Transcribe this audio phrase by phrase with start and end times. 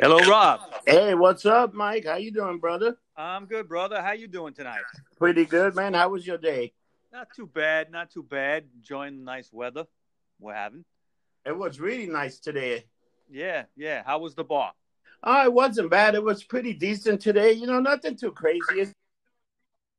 [0.00, 0.60] Hello, Rob.
[0.86, 2.04] Hey, what's up, Mike?
[2.06, 2.96] How you doing, brother?
[3.16, 4.00] I'm good, brother.
[4.00, 4.84] How you doing tonight?
[5.16, 5.92] Pretty good, man.
[5.92, 6.72] How was your day?
[7.12, 7.90] Not too bad.
[7.90, 8.66] Not too bad.
[8.76, 9.86] Enjoying the nice weather
[10.38, 10.84] we're having.
[11.44, 12.84] It was really nice today.
[13.28, 14.04] Yeah, yeah.
[14.06, 14.72] How was the bar?
[15.24, 16.14] Oh, it wasn't bad.
[16.14, 17.50] It was pretty decent today.
[17.50, 18.60] You know, nothing too crazy.
[18.76, 18.92] It's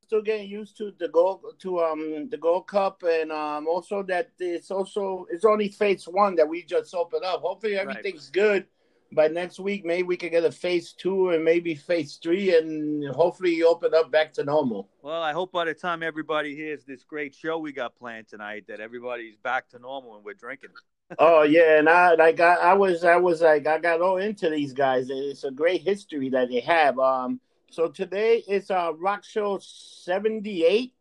[0.06, 4.30] still getting used to the gold to um the Gold Cup, and um also that
[4.38, 7.42] it's also it's only phase one that we just opened up.
[7.42, 8.32] Hopefully everything's right.
[8.32, 8.66] good
[9.12, 9.84] by next week.
[9.84, 14.10] Maybe we can get a phase two and maybe phase three, and hopefully open up
[14.10, 14.88] back to normal.
[15.02, 18.64] Well, I hope by the time everybody hears this great show we got planned tonight,
[18.68, 20.70] that everybody's back to normal and we're drinking.
[21.18, 24.48] oh yeah, and I like I, I was I was like I got all into
[24.48, 25.08] these guys.
[25.10, 26.98] It's a great history that they have.
[26.98, 27.40] Um,
[27.70, 30.92] so today is uh, Rock Show 78,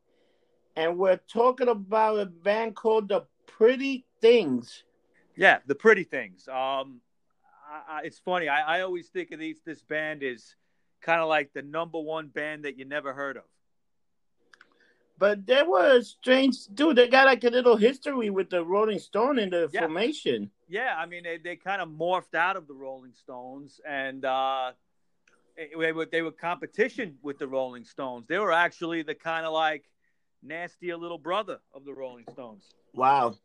[0.75, 4.83] and we're talking about a band called The Pretty Things.
[5.35, 6.47] Yeah, The Pretty Things.
[6.47, 7.01] Um,
[7.69, 8.47] I, it's funny.
[8.47, 9.57] I, I always think of these.
[9.65, 10.55] This band is
[11.01, 13.43] kind of like the number one band that you never heard of.
[15.17, 16.95] But there was strange, dude.
[16.95, 19.81] They got like a little history with the Rolling Stone in the yeah.
[19.81, 20.49] formation.
[20.69, 24.71] Yeah, I mean, they, they kind of morphed out of the Rolling Stones, and uh,
[25.57, 28.27] they were they were competition with the Rolling Stones.
[28.27, 29.83] They were actually the kind of like
[30.41, 32.63] nastier little brother of the Rolling Stones.
[32.93, 33.35] Wow.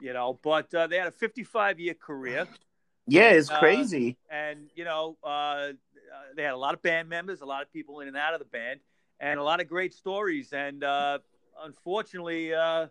[0.00, 2.46] You know, but uh, they had a 55 year career.
[3.06, 4.16] Yeah, it's uh, crazy.
[4.30, 5.72] And you know, uh,
[6.36, 8.40] they had a lot of band members, a lot of people in and out of
[8.40, 8.80] the band,
[9.20, 10.52] and a lot of great stories.
[10.52, 11.18] And uh,
[11.62, 12.88] unfortunately, uh,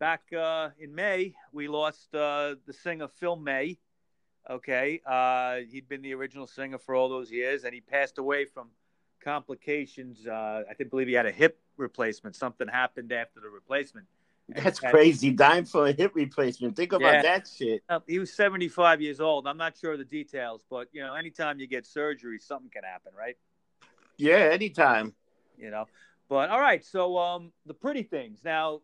[0.00, 3.78] back uh, in May, we lost the singer Phil May
[4.50, 8.46] Okay, uh, he'd been the original singer for all those years, and he passed away
[8.46, 8.68] from
[9.22, 10.26] complications.
[10.26, 12.34] Uh, I think believe he had a hip replacement.
[12.34, 14.06] Something happened after the replacement.
[14.48, 15.30] That's crazy.
[15.30, 16.74] Dying for a hip replacement.
[16.74, 17.22] Think about yeah.
[17.22, 17.82] that shit.
[18.06, 19.46] He was 75 years old.
[19.46, 22.84] I'm not sure of the details, but you know, anytime you get surgery, something can
[22.84, 23.36] happen, right?
[24.16, 25.14] Yeah, anytime.
[25.58, 25.86] You know,
[26.28, 26.84] but all right.
[26.84, 28.40] So, um, the pretty things.
[28.44, 28.80] Now,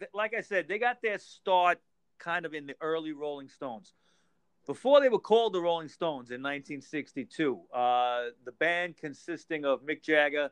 [0.00, 1.78] th- like I said, they got their start
[2.18, 3.92] kind of in the early Rolling Stones.
[4.66, 10.02] Before they were called the Rolling Stones in 1962, uh, the band consisting of Mick
[10.02, 10.50] Jagger,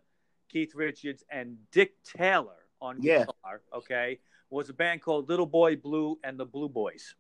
[0.49, 3.21] Keith Richards, and Dick Taylor on yeah.
[3.21, 4.21] guitar, okay,
[4.51, 7.15] was a band called Little Boy Blue and the Blue Boys.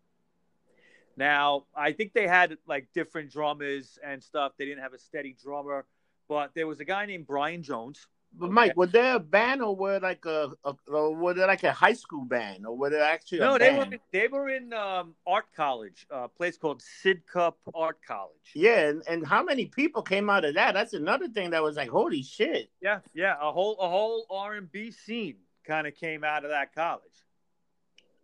[1.16, 4.52] Now, I think they had like different drummers and stuff.
[4.58, 5.86] They didn't have a steady drummer,
[6.28, 9.76] but there was a guy named Brian Jones but Mike, were they a band or
[9.76, 13.00] were like a, a or were they like a high school band or were they
[13.00, 13.58] actually no?
[13.58, 18.52] they were they were in um, art college, a place called Sidcup Art College.
[18.54, 20.74] Yeah, and, and how many people came out of that?
[20.74, 22.70] That's another thing that was like, holy shit.
[22.80, 26.50] Yeah, yeah, a whole a whole R and B scene kind of came out of
[26.50, 27.02] that college.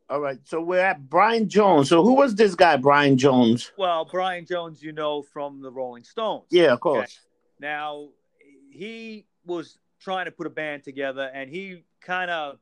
[0.09, 1.89] All right, so we're at Brian Jones.
[1.89, 3.71] So who was this guy, Brian Jones?
[3.79, 6.47] Well, Brian Jones, you know from the Rolling Stones.
[6.51, 6.99] Yeah, of course.
[6.99, 7.13] Okay.
[7.61, 8.09] Now
[8.71, 12.59] he was trying to put a band together, and he kind of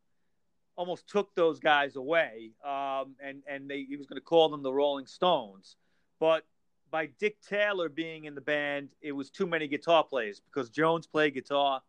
[0.77, 4.63] almost took those guys away, um, and and they, he was going to call them
[4.63, 5.77] the Rolling Stones,
[6.21, 6.45] but
[6.91, 11.07] by Dick Taylor being in the band, it was too many guitar players because Jones
[11.07, 11.83] played guitar,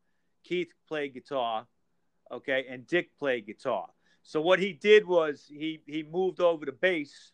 [0.44, 1.68] Keith played guitar,
[2.32, 3.88] okay, and Dick played guitar.
[4.24, 7.32] So what he did was he he moved over to bass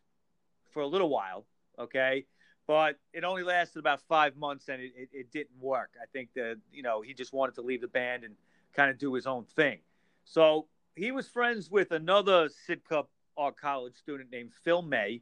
[0.71, 1.45] for a little while,
[1.79, 2.25] okay,
[2.67, 5.91] but it only lasted about five months and it, it, it, didn't work.
[6.01, 8.35] I think that, you know, he just wanted to leave the band and
[8.73, 9.79] kind of do his own thing.
[10.23, 13.05] So he was friends with another Sidcup
[13.37, 15.21] Art College student named Phil May.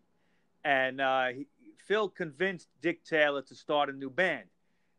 [0.64, 1.48] And uh, he,
[1.86, 4.46] Phil convinced Dick Taylor to start a new band.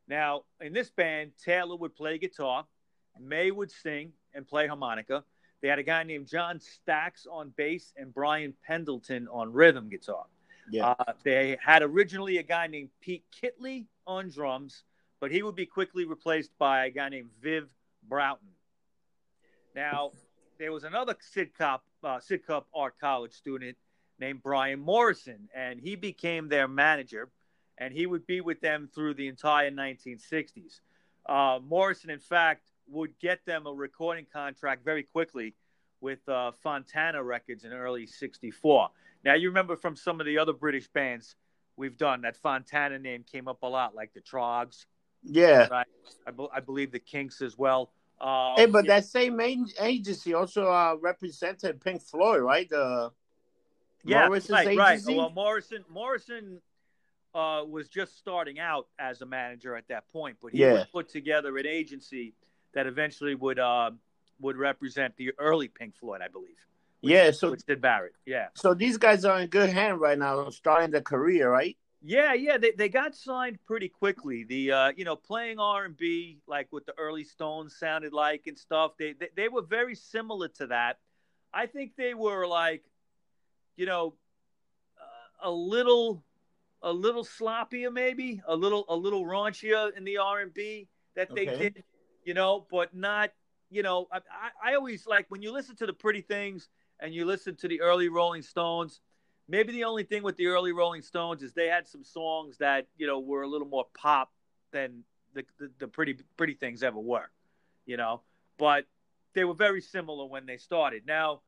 [0.07, 2.67] Now, in this band, Taylor would play guitar,
[3.19, 5.25] May would sing and play harmonica.
[5.63, 10.27] They had a guy named John Stax on bass and Brian Pendleton on rhythm guitar.
[10.71, 10.95] Yeah.
[10.99, 14.85] Uh, they had originally a guy named Pete Kitley on drums,
[15.21, 17.69] but he would be quickly replaced by a guy named Viv
[18.09, 18.49] Broughton.
[19.75, 20.13] Now,
[20.59, 23.77] there was another Sidcup, uh, Sidcup Art College student
[24.19, 27.31] named Brian Morrison, and he became their manager,
[27.79, 30.81] and he would be with them through the entire 1960s.
[31.27, 35.55] Uh, Morrison, in fact, would get them a recording contract very quickly
[36.01, 38.89] with uh, Fontana Records in early '64.
[39.25, 41.37] Now you remember from some of the other British bands
[41.77, 44.87] we've done that Fontana name came up a lot, like the Troggs.
[45.23, 45.87] Yeah, right?
[46.27, 47.91] I, be- I believe the Kinks as well.
[48.21, 48.97] Uh, hey, but yeah.
[49.01, 52.69] that same agency also uh, represented Pink Floyd, right?
[52.69, 53.11] The
[54.05, 55.13] yeah, Morrison's right, agency?
[55.13, 55.17] right.
[55.17, 56.61] Well, Morrison Morrison
[57.35, 60.85] uh, was just starting out as a manager at that point, but he yeah.
[60.93, 62.35] put together an agency
[62.75, 63.91] that eventually would uh,
[64.41, 66.57] would represent the early Pink Floyd, I believe.
[67.01, 68.15] Which, yeah, so which did Barrett.
[68.27, 68.49] Yeah.
[68.55, 71.77] So these guys are in good hand right now, starting their career, right?
[72.07, 74.45] Yeah, yeah, they, they got signed pretty quickly.
[74.45, 78.47] The uh, you know playing R and B like what the early Stones sounded like
[78.47, 78.93] and stuff.
[78.99, 80.99] They, they they were very similar to that.
[81.53, 82.83] I think they were like,
[83.77, 84.15] you know,
[85.01, 86.23] uh, a little
[86.83, 91.35] a little sloppier maybe, a little a little raunchier in the R and B that
[91.35, 91.59] they Okay.
[91.59, 91.85] did,
[92.25, 93.31] you know, but not
[93.71, 94.09] you know.
[94.13, 96.69] I, I always like when you listen to the Pretty Things
[97.01, 99.01] and you listen to the early Rolling Stones
[99.49, 102.87] maybe the only thing with the early Rolling Stones is they had some songs that
[102.97, 104.33] you know were a little more pop
[104.73, 105.05] than
[105.35, 107.31] the the, the pretty pretty things ever were,
[107.87, 108.23] you know.
[108.59, 108.87] But
[109.35, 111.03] they were very similar when they started.
[111.07, 111.41] Now,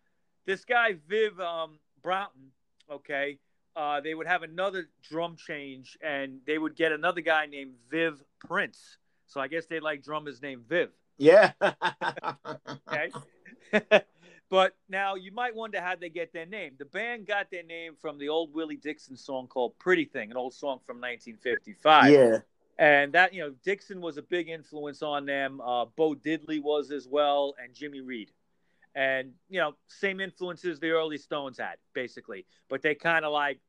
[0.44, 2.50] this guy Viv um, Broughton,
[2.90, 3.38] okay,
[3.74, 8.22] uh, they would have another drum change, and they would get another guy named Viv
[8.40, 8.98] Prince.
[9.26, 10.90] So I guess they like drummers named Viv.
[11.18, 11.52] Yeah.
[12.88, 13.10] Okay.
[14.48, 16.74] but now you might wonder how they get their name.
[16.78, 20.36] The band got their name from the old Willie Dixon song called Pretty Thing, an
[20.36, 22.10] old song from 1955.
[22.12, 22.38] yeah.
[22.78, 25.60] And that, you know, Dixon was a big influence on them.
[25.60, 28.30] Uh, Bo Diddley was as well, and Jimmy Reed.
[28.94, 32.46] And, you know, same influences the early Stones had, basically.
[32.68, 33.60] But they kind of like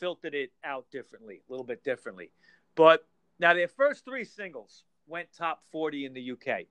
[0.00, 2.30] filtered it out differently, a little bit differently.
[2.74, 3.06] But
[3.38, 6.66] now their first three singles went top 40 in the UK.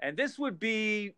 [0.00, 1.14] And this would be,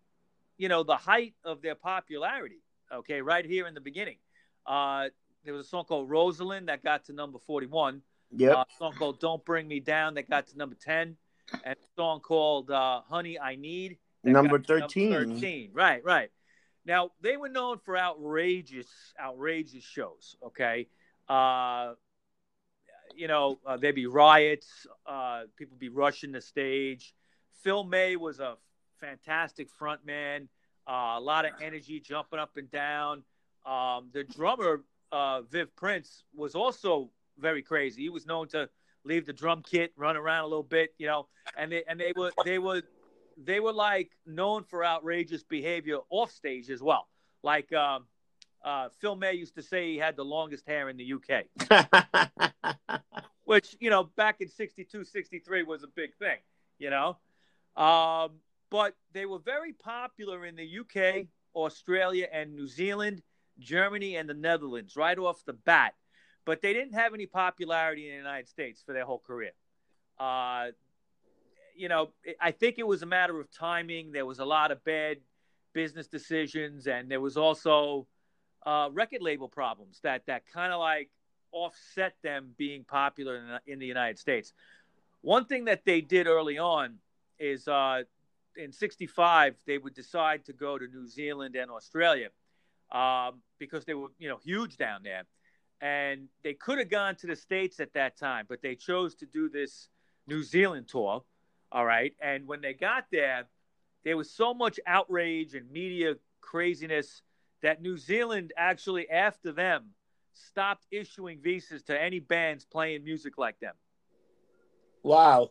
[0.59, 4.19] you know, the height of their popularity, okay, right here in the beginning.
[4.67, 5.09] Uh,
[5.45, 8.03] there was a song called Rosalind that got to number 41
[8.33, 8.53] Yeah.
[8.53, 11.17] uh, a song called "Don't Bring Me Down" that got to number ten,
[11.65, 15.11] and a song called uh, "Honey I Need" Number 13.
[15.11, 16.31] Number Thirteen, right, right.
[16.85, 18.89] Now they were known for outrageous,
[19.21, 20.37] outrageous shows.
[20.43, 20.89] Okay,
[21.29, 21.95] uh,
[23.17, 27.15] you know uh, there'd be riots, uh, people be rushing the stage.
[27.63, 28.57] Phil May was a
[29.01, 30.49] fantastic front man,
[30.89, 33.23] uh, a lot of energy, jumping up and down.
[33.65, 38.03] Um, the drummer uh, Viv Prince was also very crazy.
[38.03, 38.69] He was known to
[39.05, 41.27] leave the drum kit, run around a little bit, you know,
[41.57, 42.83] and they and they were they were
[43.37, 47.09] they were like known for outrageous behavior off stage as well.
[47.43, 48.07] Like um,
[48.65, 51.45] uh, Phil May used to say he had the longest hair in the UK,
[53.45, 56.39] which you know back in 62, 63 was a big thing,
[56.79, 57.17] you know.
[57.77, 63.23] Um, but they were very popular in the UK, Australia, and New Zealand,
[63.59, 65.95] Germany, and the Netherlands right off the bat
[66.47, 69.51] but they didn't have any popularity in the United States for their whole career.
[70.19, 70.69] Uh,
[71.77, 72.11] you know,
[72.41, 74.13] I think it was a matter of timing.
[74.13, 75.19] There was a lot of bad
[75.75, 78.07] business decisions, and there was also
[78.67, 81.09] uh, record label problems that that kind of like
[81.53, 84.53] offset them being popular in, in the United States.
[85.23, 86.97] One thing that they did early on
[87.39, 88.03] is uh,
[88.57, 92.29] in '65 they would decide to go to New Zealand and Australia
[92.93, 95.23] um, because they were you know huge down there
[95.81, 99.27] and they could have gone to the states at that time, but they chose to
[99.27, 99.89] do this
[100.27, 101.23] New Zealand tour.
[101.71, 103.45] All right, and when they got there,
[104.05, 107.23] there was so much outrage and media craziness
[107.67, 109.87] that New Zealand actually, after them,
[110.33, 113.75] stopped issuing visas to any bands playing music like them.
[115.03, 115.51] wow.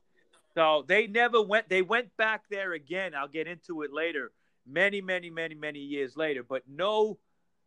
[0.53, 1.67] So they never went.
[1.67, 3.13] They went back there again.
[3.13, 4.31] I'll get into it later.
[4.65, 7.17] Many, many, many, many years later, but no,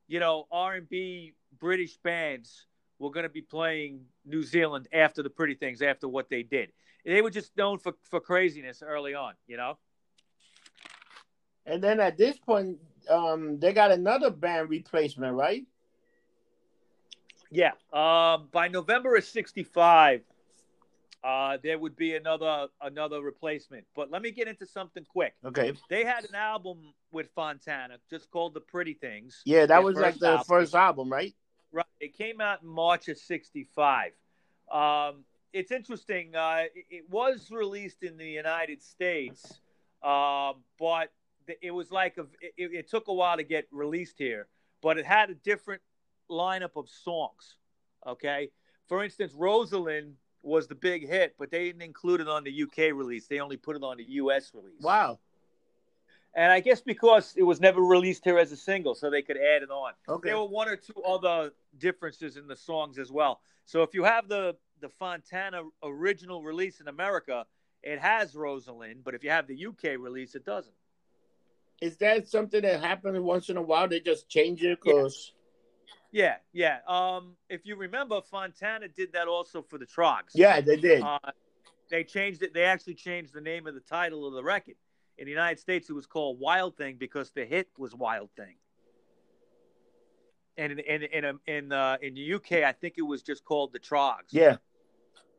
[0.07, 2.65] you know, R and B British bands
[2.99, 6.73] were going to be playing New Zealand after the Pretty Things, after what they did.
[7.05, 9.77] They were just known for for craziness early on, you know.
[11.67, 12.79] And then at this point,
[13.09, 15.65] um, they got another band replacement, right?
[17.51, 17.73] Yeah.
[17.93, 20.23] Um, by November of '65,
[21.25, 23.85] uh, there would be another another replacement.
[23.97, 25.35] But let me get into something quick.
[25.45, 25.73] Okay.
[25.89, 30.19] They had an album with Fontana just called "The Pretty Things." Yeah, that was like
[30.19, 30.45] the album.
[30.47, 31.35] first album, right?
[31.73, 31.87] Right.
[32.01, 34.13] It came out in March of '65.
[34.71, 36.37] Um, it's interesting.
[36.37, 39.61] Uh, it, it was released in the United States,
[40.03, 41.11] uh, but
[41.63, 44.49] it was like a, it, it took a while to get released here.
[44.81, 45.83] But it had a different
[46.31, 47.57] lineup of songs.
[48.07, 48.51] Okay.
[48.87, 52.95] For instance, Rosalind was the big hit, but they didn't include it on the UK
[52.95, 53.27] release.
[53.27, 54.81] They only put it on the US release.
[54.81, 55.19] Wow.
[56.35, 59.37] And I guess because it was never released here as a single, so they could
[59.37, 60.29] add it on Okay.
[60.29, 63.41] there were one or two other differences in the songs as well.
[63.65, 67.45] So if you have the the Fontana original release in America,
[67.83, 70.75] it has Rosalind, but if you have the UK release, it doesn't.
[71.81, 73.89] Is that something that happens once in a while?
[73.89, 75.33] They just change it because
[76.11, 76.79] Yeah, yeah.
[76.87, 80.31] Um, if you remember, Fontana did that also for the Troggs.
[80.35, 80.61] yeah.
[80.61, 81.03] they did.
[81.03, 81.19] Uh,
[81.91, 82.53] they changed it.
[82.53, 84.75] They actually changed the name of the title of the record.
[85.17, 88.57] In the United States, it was called Wild Thing because the hit was Wild Thing.
[90.57, 93.73] And in in in, in, uh, in the UK, I think it was just called
[93.73, 94.31] the Troggs.
[94.31, 94.57] yeah.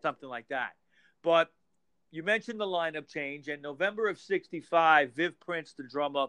[0.01, 0.71] something like that.
[1.21, 1.51] But
[2.11, 6.27] you mentioned the lineup change, In November of '65, Viv Prince, the drummer,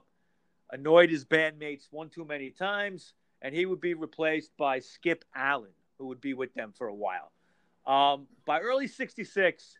[0.70, 5.72] annoyed his bandmates one too many times, and he would be replaced by Skip Allen,
[5.98, 7.32] who would be with them for a while.
[7.86, 9.78] Um, by early '66,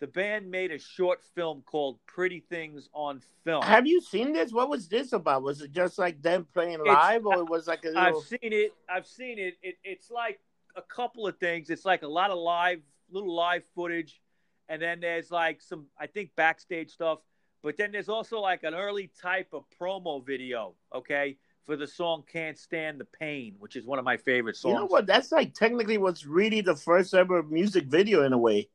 [0.00, 3.62] the band made a short film called Pretty Things on Film.
[3.62, 4.52] Have you seen this?
[4.52, 5.42] What was this about?
[5.42, 8.18] Was it just like them playing live, or it was like a little...
[8.18, 8.74] I've seen it.
[8.88, 9.56] I've seen it.
[9.62, 9.76] it.
[9.82, 10.40] It's like
[10.76, 11.70] a couple of things.
[11.70, 14.20] It's like a lot of live, little live footage,
[14.68, 17.20] and then there's like some, I think, backstage stuff.
[17.62, 22.22] But then there's also like an early type of promo video, okay, for the song
[22.30, 24.74] "Can't Stand the Pain," which is one of my favorite songs.
[24.74, 25.06] You know what?
[25.06, 28.68] That's like technically what's really the first ever music video in a way.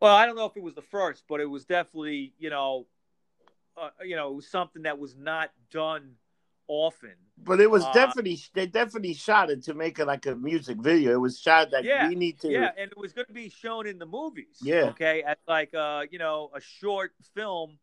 [0.00, 2.86] Well, I don't know if it was the first, but it was definitely, you know,
[3.80, 6.14] uh, you know, it was something that was not done
[6.72, 7.12] often.
[7.44, 10.78] But it was uh, definitely they definitely shot it to make it like a music
[10.78, 11.12] video.
[11.12, 13.48] It was shot that yeah, we need to Yeah, and it was going to be
[13.48, 14.58] shown in the movies.
[14.62, 14.90] Yeah.
[14.90, 17.78] Okay, as like uh, you know, a short film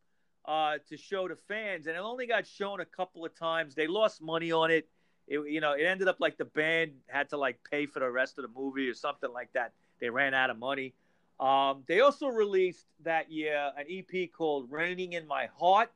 [0.46, 3.74] uh to show to fans and it only got shown a couple of times.
[3.74, 4.88] They lost money on it.
[5.28, 8.10] It you know, it ended up like the band had to like pay for the
[8.10, 9.72] rest of the movie or something like that.
[10.00, 10.94] They ran out of money.
[11.38, 15.90] Um, they also released that year an EP called "Raining in My Heart."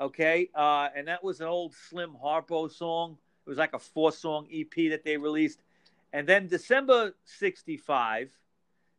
[0.00, 3.18] Okay, uh, and that was an old Slim Harpo song.
[3.46, 5.60] It was like a four-song EP that they released,
[6.12, 8.30] and then December '65,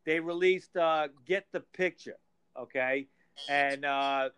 [0.06, 2.18] they released uh, "Get the Picture."
[2.58, 3.08] Okay,
[3.50, 4.29] and uh,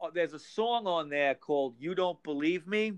[0.00, 2.94] oh, there's a song on there called "You Don't Believe Me,"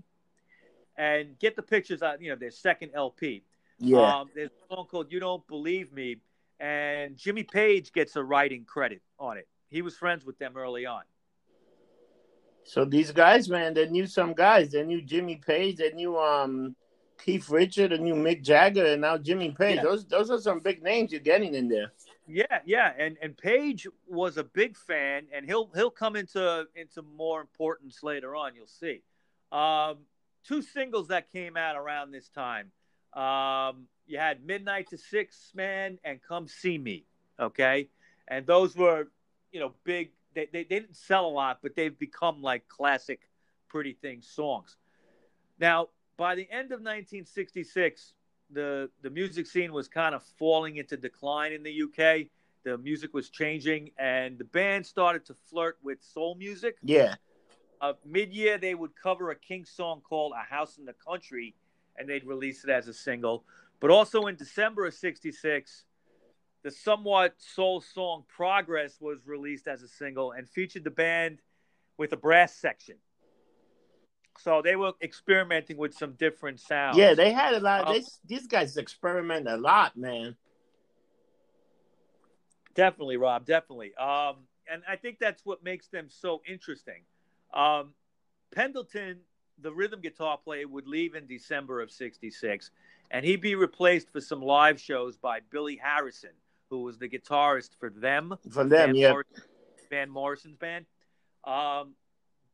[0.97, 3.43] and "Get the Pictures." On you know their second LP.
[3.79, 6.17] Yeah, um, there's a song called "You Don't Believe Me."
[6.59, 9.47] and Jimmy Page gets a writing credit on it.
[9.69, 11.01] He was friends with them early on.
[12.65, 14.71] So these guys, man, they knew some guys.
[14.71, 15.77] They knew Jimmy Page.
[15.77, 16.75] They knew um,
[17.23, 17.91] Keith Richard.
[17.91, 19.77] They knew Mick Jagger, and now Jimmy Page.
[19.77, 19.83] Yeah.
[19.83, 21.93] Those those are some big names you're getting in there.
[22.27, 27.03] Yeah, yeah, and and Page was a big fan, and he'll he'll come into into
[27.03, 28.55] more importance later on.
[28.55, 29.01] You'll see.
[29.51, 29.99] Um,
[30.47, 32.71] two singles that came out around this time.
[33.13, 37.05] Um, you had Midnight to Six Man and Come See Me.
[37.39, 37.89] Okay.
[38.27, 39.07] And those were,
[39.51, 43.21] you know, big, they, they, they didn't sell a lot, but they've become like classic
[43.67, 44.75] Pretty Things songs.
[45.59, 48.13] Now, by the end of 1966,
[48.51, 52.27] the, the music scene was kind of falling into decline in the UK.
[52.63, 56.77] The music was changing, and the band started to flirt with soul music.
[56.83, 57.15] Yeah.
[57.81, 61.55] Uh, Mid year, they would cover a King song called A House in the Country,
[61.97, 63.43] and they'd release it as a single.
[63.79, 65.85] But also in December of 66,
[66.65, 71.37] the somewhat soul song Progress was released as a single and featured the band
[71.95, 72.95] with a brass section.
[74.39, 76.97] So they were experimenting with some different sounds.
[76.97, 77.87] Yeah, they had a lot.
[77.87, 80.35] Um, they, these guys experiment a lot, man.
[82.73, 83.45] Definitely, Rob.
[83.45, 83.93] Definitely.
[83.93, 87.03] Um, and I think that's what makes them so interesting.
[87.53, 87.93] Um,
[88.55, 89.19] Pendleton,
[89.61, 92.71] the rhythm guitar player, would leave in December of '66
[93.11, 96.31] and he'd be replaced for some live shows by Billy Harrison,
[96.75, 98.35] who was the guitarist for them.
[98.49, 99.11] For them, Van yeah.
[99.11, 99.43] Morrison,
[99.89, 100.85] Van Morrison's band.
[101.45, 101.95] Um,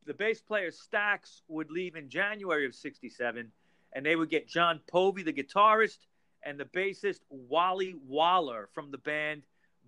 [0.04, 3.50] the bass player Stax would leave in January of '67,
[3.92, 5.98] and they would get John Povey, the guitarist,
[6.42, 9.42] and the bassist Wally Waller from the band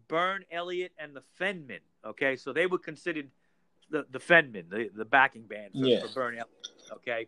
[0.09, 1.81] Bern Elliott and the Fenmen.
[2.05, 3.31] Okay, so they were considered
[3.91, 6.01] the the Fenmen, the, the backing band for, yeah.
[6.01, 6.69] for Bern Elliott.
[6.93, 7.27] Okay,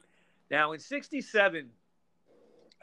[0.50, 1.70] now in '67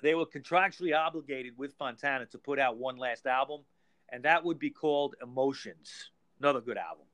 [0.02, 3.62] they were contractually obligated with Fontana to put out one last album,
[4.10, 6.12] and that would be called Emotions.
[6.40, 7.06] Another good album.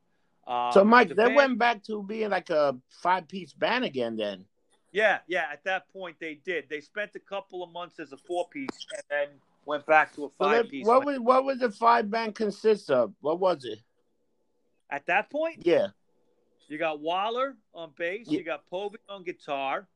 [0.48, 3.86] Um, so, Mike, the they band, went back to being like a five piece band
[3.86, 4.46] again then.
[4.92, 5.46] Yeah, yeah.
[5.52, 6.66] At that point, they did.
[6.70, 9.28] They spent a couple of months as a four piece and then
[9.66, 10.86] went back to a five piece.
[10.86, 13.14] what was what was the five band consist of?
[13.22, 13.80] What was it?
[14.90, 15.88] At that point, yeah,
[16.68, 18.26] you got Waller on bass.
[18.28, 18.40] Yeah.
[18.40, 19.88] You got Povey on guitar.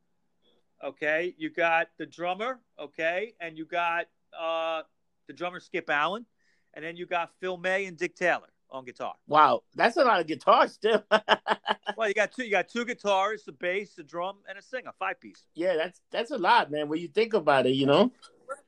[0.83, 2.59] Okay, you got the drummer.
[2.79, 4.05] Okay, and you got
[4.39, 4.83] uh,
[5.25, 6.25] the drummer Skip Allen,
[6.73, 9.13] and then you got Phil May and Dick Taylor on guitar.
[9.27, 11.03] Wow, that's a lot of guitars still.
[11.97, 12.43] well, you got two.
[12.43, 15.45] You got two guitars, the bass, the drum, and a singer, five piece.
[15.55, 16.89] Yeah, that's that's a lot, man.
[16.89, 18.11] When you think about it, you know.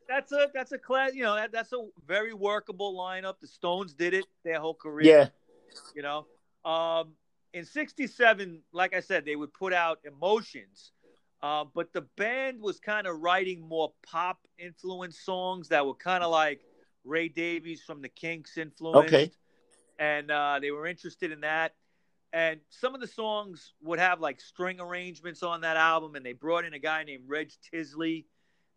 [0.08, 1.14] That's a that's a class.
[1.14, 3.36] You know, that, that's a very workable lineup.
[3.42, 5.06] The Stones did it their whole career.
[5.06, 5.28] Yeah.
[5.96, 6.26] You know,
[6.70, 7.14] um,
[7.54, 10.92] in '67, like I said, they would put out Emotions
[11.46, 16.24] uh, but the band was kind of writing more pop influenced songs that were kind
[16.24, 16.62] of like
[17.06, 19.14] Ray Davies from the Kinks influenced.
[19.14, 19.32] Okay.
[19.98, 21.74] And uh, they were interested in that.
[22.34, 26.34] And some of the songs would have like string arrangements on that album, and they
[26.34, 28.26] brought in a guy named Reg Tilsley.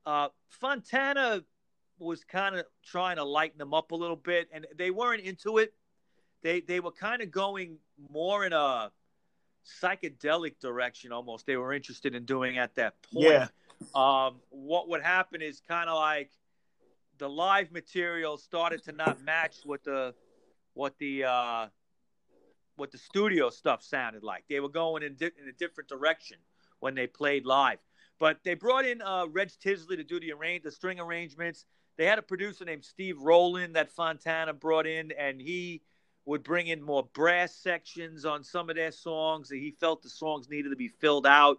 [0.07, 1.43] Uh, Fontana
[1.99, 5.59] was kind of trying to lighten them up a little bit, and they weren't into
[5.59, 5.75] it.
[6.43, 8.93] They they were kind of going more in a
[9.83, 11.45] psychedelic direction almost.
[11.47, 13.27] They were interested in doing at that point.
[13.27, 13.49] Yeah.
[13.95, 16.31] Um, what would happen is kind of like
[17.19, 20.15] the live material started to not match what the
[20.75, 21.67] what the uh,
[22.77, 24.45] what the studio stuff sounded like.
[24.49, 26.39] They were going in, di- in a different direction
[26.81, 27.79] when they played live.
[28.21, 31.67] But they brought in uh, Reg Tilsley to do the arrange the string arrangements.
[31.97, 35.83] They had a producer named Steve Rowland that Fontana brought in, and he
[36.25, 39.51] would bring in more brass sections on some of their songs.
[39.51, 41.59] He felt the songs needed to be filled out.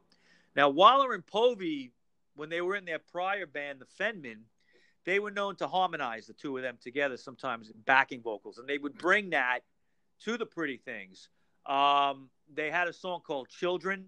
[0.56, 1.92] Now, Waller and Povey,
[2.36, 4.42] when they were in their prior band, the Fenmen,
[5.10, 8.78] they were known to harmonize the two of them together sometimes backing vocals, and they
[8.78, 9.62] would bring that
[10.24, 11.30] to the Pretty Things.
[11.66, 14.06] Um, they had a song called Children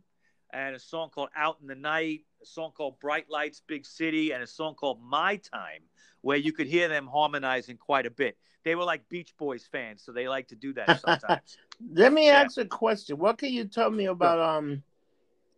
[0.53, 4.31] and a song called Out in the Night, a song called Bright Lights, Big City,
[4.31, 5.81] and a song called My Time,
[6.21, 8.37] where you could hear them harmonizing quite a bit.
[8.63, 11.57] They were like Beach Boys fans, so they like to do that sometimes.
[11.93, 12.41] Let me yeah.
[12.41, 13.17] ask a question.
[13.17, 14.83] What can you tell me about um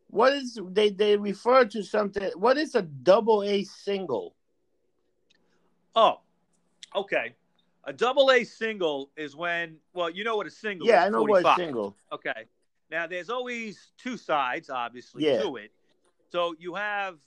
[0.07, 4.35] what is they they refer to something what is a double A single?
[5.95, 6.19] Oh,
[6.95, 7.35] okay.
[7.85, 11.07] A double A single is when well, you know what a single yeah, is.
[11.07, 11.43] I know 45.
[11.43, 11.95] what a single.
[12.11, 12.45] Okay.
[12.89, 15.41] Now there's always two sides, obviously, yeah.
[15.41, 15.71] to it.
[16.31, 17.17] So you have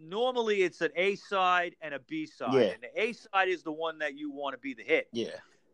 [0.00, 2.52] normally it's an A side and a B side.
[2.52, 2.60] Yeah.
[2.60, 5.08] And the A side is the one that you want to be the hit.
[5.12, 5.28] Yeah.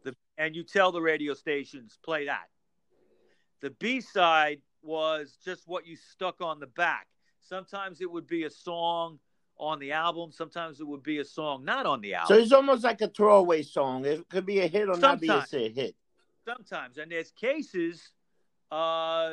[0.04, 2.48] The, and you tell the radio stations, play that.
[3.60, 7.06] The B side was just what you stuck on the back.
[7.40, 9.18] Sometimes it would be a song
[9.60, 10.32] on the album.
[10.32, 12.36] Sometimes it would be a song not on the album.
[12.36, 14.04] So it's almost like a throwaway song.
[14.04, 15.28] It could be a hit or Sometimes.
[15.28, 15.94] not be a hit.
[16.44, 16.98] Sometimes.
[16.98, 18.10] And there's cases,
[18.72, 19.32] uh,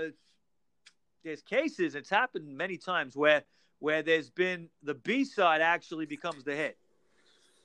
[1.24, 3.44] there's cases, it's happened many times where
[3.80, 6.78] where there's been the B side actually becomes the hit.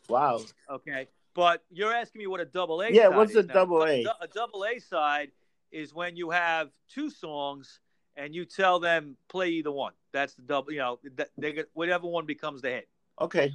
[0.09, 0.41] Wow.
[0.71, 1.09] Okay.
[1.35, 4.05] But you're asking me what a double A yeah, what's a double A?
[4.21, 5.33] A double A side
[5.71, 7.81] is when you have two songs
[8.17, 9.93] and you tell them play either one.
[10.13, 10.73] That's the double.
[10.73, 10.99] You know,
[11.39, 12.89] they get whatever one becomes the hit.
[13.21, 13.53] Okay.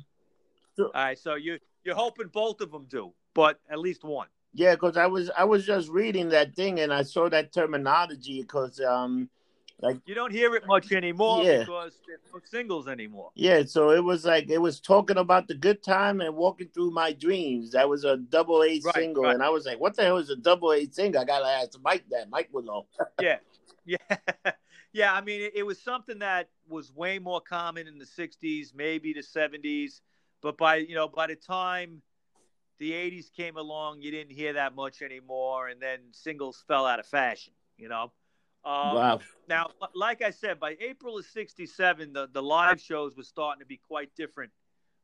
[0.79, 1.17] All right.
[1.17, 4.27] So you you're hoping both of them do, but at least one.
[4.53, 8.41] Yeah, because I was I was just reading that thing and I saw that terminology
[8.41, 9.29] because um
[9.79, 11.59] like you don't hear it much anymore yeah.
[11.59, 13.29] because there's no singles anymore.
[13.35, 16.91] Yeah, so it was like it was talking about the good time and walking through
[16.91, 17.71] my dreams.
[17.71, 19.35] That was a double A right, single, right.
[19.35, 21.79] and I was like, "What the hell is a double A single?" I gotta ask
[21.83, 22.27] Mike that.
[22.31, 22.87] Mike would know.
[23.21, 23.37] yeah,
[23.87, 24.51] yeah,
[24.93, 25.13] yeah.
[25.13, 29.13] I mean, it, it was something that was way more common in the '60s, maybe
[29.13, 30.01] the '70s,
[30.41, 32.01] but by you know by the time
[32.79, 36.99] the '80s came along, you didn't hear that much anymore, and then singles fell out
[36.99, 37.53] of fashion.
[37.77, 38.11] You know.
[38.65, 39.19] Um, wow.
[39.47, 43.65] Now, like I said, by April of '67, the the live shows were starting to
[43.65, 44.51] be quite different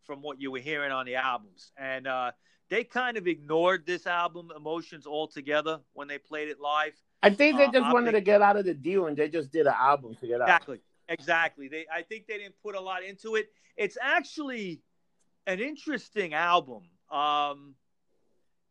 [0.03, 2.31] from what you were hearing on the albums, and uh,
[2.69, 6.93] they kind of ignored this album, Emotions, altogether when they played it live.
[7.23, 9.51] I think they Uh, just wanted to get out of the deal, and they just
[9.51, 10.49] did an album to get out.
[10.49, 10.79] Exactly.
[11.09, 11.67] Exactly.
[11.67, 13.51] They I think they didn't put a lot into it.
[13.77, 14.81] It's actually
[15.47, 16.83] an interesting album.
[17.11, 17.75] Um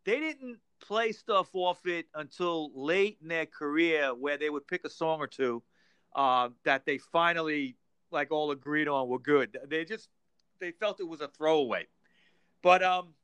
[0.05, 4.85] they didn't play stuff off it until late in their career where they would pick
[4.85, 5.63] a song or two
[6.17, 7.77] uh, that they finally
[8.11, 9.57] like all agreed on were good.
[9.69, 10.09] They just
[10.59, 11.87] they felt it was a throwaway.
[12.63, 13.15] But um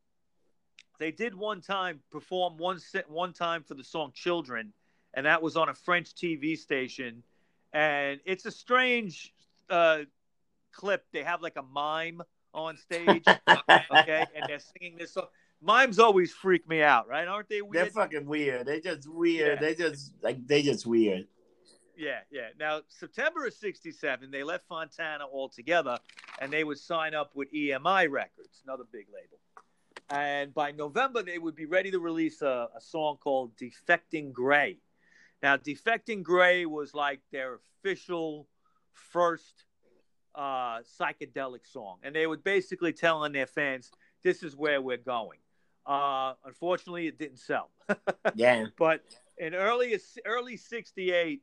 [0.99, 4.73] they did one time perform one one time for the song Children
[5.18, 7.24] and that was on a French TV station
[7.72, 9.35] and it's a strange
[9.70, 10.00] uh,
[10.72, 11.04] clip.
[11.12, 12.22] They have like a mime
[12.54, 15.26] on stage, okay, and they're singing this song.
[15.61, 17.26] Mimes always freak me out, right?
[17.26, 17.87] Aren't they weird?
[17.87, 18.66] They're fucking weird.
[18.66, 19.61] They just weird.
[19.61, 19.68] Yeah.
[19.68, 21.26] They just like they just weird.
[21.96, 22.48] Yeah, yeah.
[22.59, 25.98] Now September of '67, they left Fontana altogether,
[26.40, 29.38] and they would sign up with EMI Records, another big label.
[30.11, 34.78] And by November, they would be ready to release a, a song called "Defecting Gray."
[35.42, 38.48] Now, "Defecting Gray" was like their official
[38.92, 39.64] first
[40.35, 43.90] uh, psychedelic song, and they were basically telling their fans,
[44.22, 45.38] "This is where we're going."
[45.87, 47.70] Uh, unfortunately, it didn't sell.
[48.35, 48.66] Yeah.
[48.77, 49.03] But
[49.38, 51.40] in early early '68,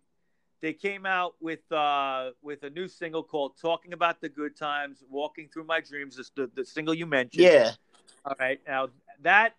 [0.61, 5.03] they came out with uh, with a new single called "Talking About the Good Times,"
[5.09, 7.43] "Walking Through My Dreams." This, the, the single you mentioned.
[7.43, 7.71] Yeah.
[8.23, 8.59] All right.
[8.67, 8.89] Now
[9.21, 9.55] that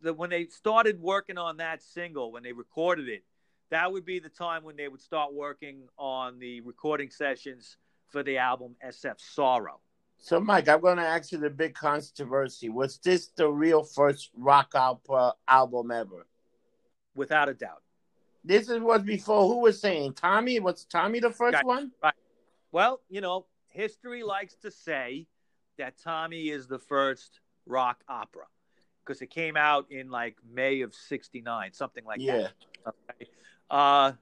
[0.00, 3.24] the, when they started working on that single, when they recorded it,
[3.70, 7.76] that would be the time when they would start working on the recording sessions
[8.08, 9.80] for the album SF Sorrow.
[10.16, 12.68] So, Mike, I'm going to ask you the big controversy.
[12.68, 16.26] Was this the real first rock opera album ever?
[17.14, 17.82] Without a doubt.
[18.44, 19.46] This is was before.
[19.46, 20.58] Who was saying Tommy?
[20.60, 21.64] Was Tommy the first Right.
[21.64, 21.92] one?
[22.72, 25.26] Well, you know, history likes to say
[25.76, 28.46] that Tommy is the first rock opera
[29.04, 32.48] because it came out in like May of '69, something like Yeah.
[32.84, 32.94] that.
[33.10, 33.30] Okay.
[33.70, 34.12] Uh,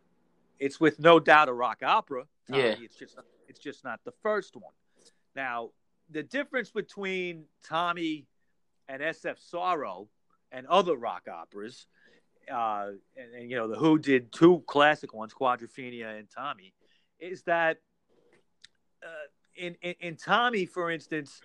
[0.58, 2.24] it's with no doubt a rock opera.
[2.48, 2.62] Tommy.
[2.62, 2.74] Yeah.
[2.80, 3.16] It's just
[3.48, 4.72] it's just not the first one.
[5.34, 5.70] Now,
[6.10, 8.26] the difference between Tommy
[8.88, 10.08] and SF Sorrow
[10.52, 11.86] and other rock operas,
[12.50, 16.72] uh, and, and you know the Who did two classic ones, Quadrophenia and Tommy,
[17.18, 17.78] is that
[19.02, 19.08] uh,
[19.56, 21.40] in, in in Tommy, for instance,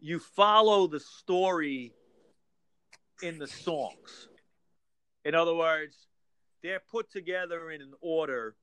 [0.00, 1.92] you follow the story
[3.22, 4.28] in the songs.
[5.24, 5.96] In other words,
[6.64, 8.56] they're put together in an order,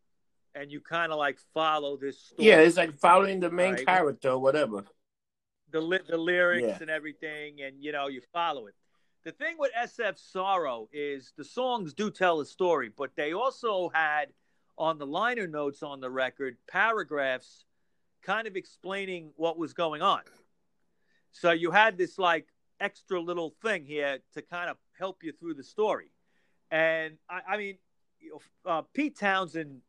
[0.55, 2.47] and you kind of like follow this story.
[2.49, 3.85] Yeah, it's like following the main Right.
[3.85, 4.83] character or whatever.
[5.69, 6.77] the the lyrics Yeah.
[6.81, 8.75] and everything, and you know you follow it.
[9.23, 13.87] The thing with SF Sorrow is the songs do tell a story, but they also
[13.89, 14.33] had
[14.77, 17.63] on the liner notes on the record paragraphs
[18.21, 20.23] kind of explaining what was going on.
[21.31, 22.47] So you had this like
[22.81, 26.11] extra little thing here to kind of help you through the story.
[26.69, 27.77] And I, I mean,
[28.21, 29.81] you know, uh, Pete Townshend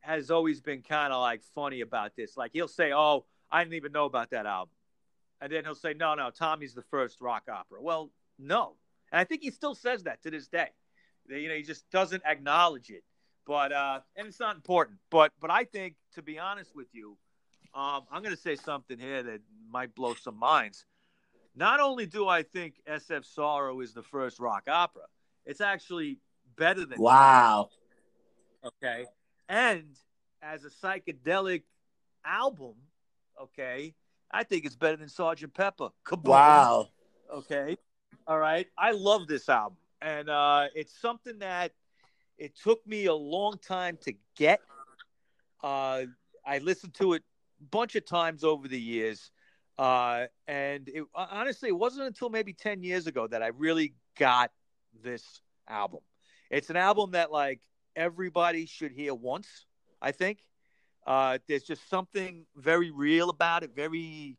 [0.00, 2.36] has always been kind of like funny about this.
[2.36, 4.74] Like he'll say, "Oh, I didn't even know about that album,"
[5.40, 8.76] and then he'll say, "No, no, Tommy's the first rock opera." Well, no,
[9.10, 10.68] and I think he still says that to this day.
[11.28, 13.02] You know, he just doesn't acknowledge it.
[13.46, 14.98] But uh, and it's not important.
[15.10, 17.16] But but I think, to be honest with you,
[17.74, 19.40] um, I'm going to say something here that
[19.70, 20.84] might blow some minds.
[21.54, 25.04] Not only do I think SF Sorrow is the first rock opera,
[25.46, 26.18] it's actually
[26.56, 27.70] better than Wow.
[28.64, 29.06] okay.
[29.48, 29.96] And
[30.42, 31.62] as a psychedelic
[32.24, 32.74] album
[33.40, 33.94] okay
[34.32, 35.90] i think it's better than sergeant pepper.
[36.04, 36.24] Kaboom.
[36.24, 36.88] Wow.
[37.32, 37.76] okay.
[38.26, 38.66] All right.
[38.76, 39.78] I love this album.
[40.02, 41.72] And uh it's something that
[42.38, 44.60] it took me a long time to get.
[45.62, 46.04] Uh
[46.44, 47.22] i listened to it
[47.60, 49.30] a bunch of times over the years.
[49.78, 54.50] Uh and it honestly it wasn't until maybe 10 years ago that i really got
[55.02, 56.00] this album
[56.50, 57.60] it's an album that like
[57.94, 59.66] everybody should hear once
[60.02, 60.40] i think
[61.06, 64.36] uh there's just something very real about it very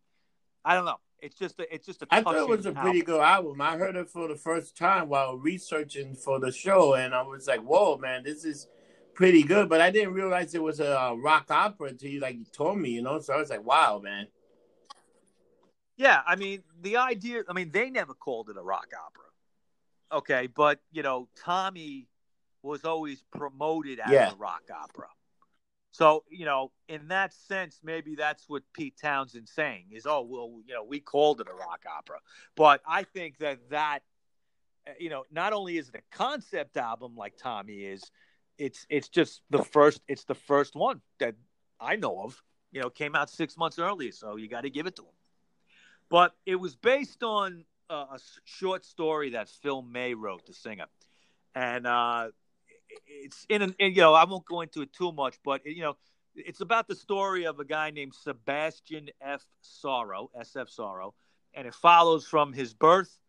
[0.63, 2.82] i don't know it's just a, it's just a I thought it was a touching
[2.82, 3.60] pretty good album.
[3.62, 7.48] I heard it for the first time while researching for the show, and I was
[7.48, 8.67] like, "Whoa, man, this is
[9.13, 12.36] pretty good." But I didn't realize it was a uh, rock opera until you like
[12.36, 13.20] you told me, you know.
[13.20, 14.28] So I was like, "Wow, man."
[15.98, 17.43] Yeah, I mean the idea.
[17.50, 19.27] I mean they never called it a rock opera,
[20.12, 22.08] okay, but you know Tommy
[22.63, 24.32] was always promoted as Yeah.
[24.32, 25.08] a rock opera.
[25.91, 30.62] So you know, in that sense, maybe that's what Pete Townshend's saying is, oh well,
[30.65, 32.20] you know, we called it a rock opera,
[32.56, 34.00] but I think that that,
[34.88, 38.04] uh, you know, not only is it a concept album like Tommy is,
[38.58, 41.36] it's it's just the first, it's the first one that
[41.80, 42.41] I know of.
[42.74, 45.10] You know, came out six months earlier, so you got to give it to him
[46.10, 50.88] but it was based on a s- short story that Phil May wrote, the singer,
[51.56, 52.30] and uh,
[53.08, 55.82] it's in an and, you know I won't go into it too much, but you
[55.82, 55.97] know
[56.36, 59.43] it's about the story of a guy named Sebastian F.
[59.62, 60.69] Sorrow, S.F.
[60.69, 61.13] Sorrow,
[61.54, 63.19] and it follows from his birth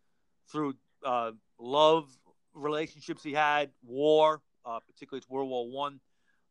[0.51, 2.09] through uh, love
[2.53, 5.99] relationships he had, war, uh, particularly it's World War One,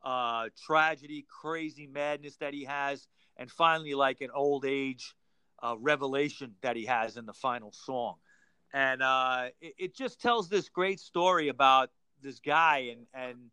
[0.03, 5.14] uh, tragedy, crazy madness that he has, and finally like an old age
[5.62, 8.16] uh, revelation that he has in the final song.
[8.73, 11.90] And uh, it, it just tells this great story about
[12.23, 13.51] this guy, and and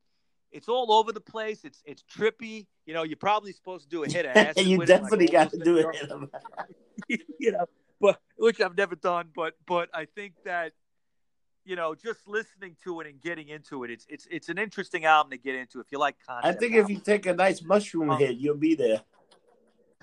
[0.51, 1.63] it's all over the place.
[1.63, 2.67] It's it's trippy.
[2.85, 4.65] You know, you're probably supposed to do a hit of acid.
[4.65, 7.21] you it, like definitely got to do it.
[7.39, 7.65] you know,
[8.01, 9.29] but which I've never done.
[9.33, 10.73] But but I think that
[11.63, 15.05] you know, just listening to it and getting into it, it's it's it's an interesting
[15.05, 16.59] album to get into if you like I concept.
[16.59, 19.01] think if you take a nice mushroom Um, hit, you'll be there.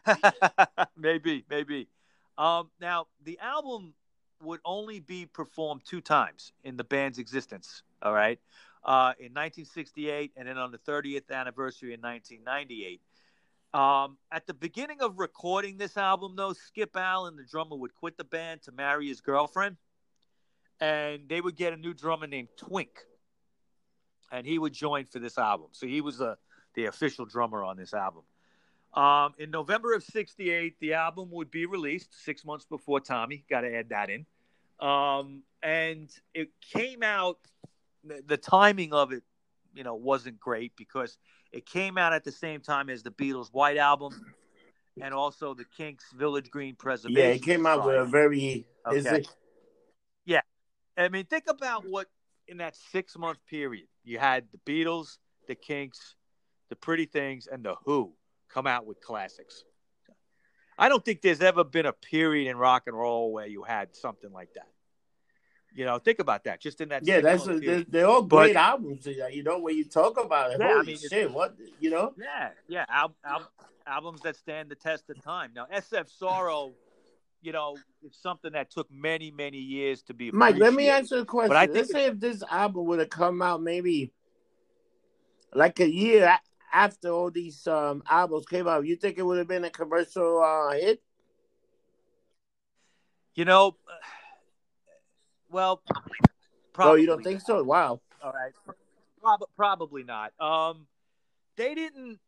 [0.96, 1.88] maybe, maybe.
[2.38, 3.94] Um, now, the album
[4.42, 7.82] would only be performed two times in the band's existence.
[8.02, 8.40] All right,
[8.84, 13.00] uh, in 1968, and then on the 30th anniversary in 1998.
[13.74, 18.18] Um, at the beginning of recording this album, though, Skip Allen, the drummer, would quit
[18.18, 19.76] the band to marry his girlfriend,
[20.80, 22.90] and they would get a new drummer named Twink,
[24.30, 25.68] and he would join for this album.
[25.72, 26.36] So he was the
[26.74, 28.22] the official drummer on this album.
[28.94, 33.44] Um, in November of '68, the album would be released six months before Tommy.
[33.48, 34.26] Got to add that in.
[34.86, 37.38] Um, and it came out.
[38.26, 39.22] The, timing of it,
[39.74, 41.18] you know, wasn't great because
[41.52, 44.12] it came out at the same time as the Beatles' White Album,
[45.00, 47.22] and also the Kinks' Village Green Preservation.
[47.22, 48.66] Yeah, it came out with a very.
[48.92, 49.18] Is Okay.
[49.18, 49.28] it,
[50.96, 52.08] I mean, think about what
[52.48, 56.16] in that six month period you had the Beatles, the Kinks,
[56.68, 58.12] the Pretty Things, and the Who
[58.52, 59.64] come out with classics.
[60.78, 63.94] I don't think there's ever been a period in rock and roll where you had
[63.94, 64.68] something like that.
[65.74, 66.60] You know, think about that.
[66.60, 67.06] Just in that.
[67.06, 69.06] Yeah, that's a, they're, they're, all great but, albums.
[69.06, 71.32] Uh, you know, when you talk about it, yeah, holy I mean, shit!
[71.32, 72.12] What you know?
[72.18, 73.50] Yeah, yeah, al- al-
[73.86, 75.52] albums that stand the test of time.
[75.54, 76.72] Now, SF Sorrow,
[77.40, 80.30] you know, it's something that took many, many years to be.
[80.30, 81.48] Mike, let me answer the question.
[81.48, 84.12] but i Let's say if this album would have come out maybe
[85.54, 86.38] like a year
[86.72, 90.42] after all these um, albums came out, you think it would have been a commercial
[90.42, 91.02] uh, hit?
[93.34, 93.76] You know,
[95.50, 95.82] well,
[96.72, 96.92] probably.
[96.92, 97.62] Oh, you don't think so?
[97.62, 98.00] Wow.
[98.22, 98.52] All right.
[99.20, 100.32] Prob- probably not.
[100.40, 100.86] Um,
[101.56, 102.18] they didn't.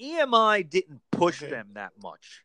[0.00, 1.50] EMI didn't push okay.
[1.50, 2.42] them that much.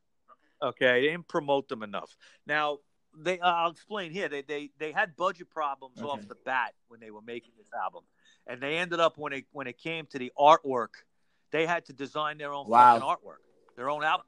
[0.62, 2.16] Okay, they didn't promote them enough.
[2.46, 2.80] Now
[3.18, 4.30] they, I'll explain here.
[4.30, 6.08] They they they had budget problems okay.
[6.08, 8.04] off the bat when they were making this album,
[8.48, 11.04] and they ended up when it when it came to the artwork,
[11.52, 12.94] they had to design their own wow.
[12.94, 13.42] fucking artwork,
[13.76, 14.26] their own album.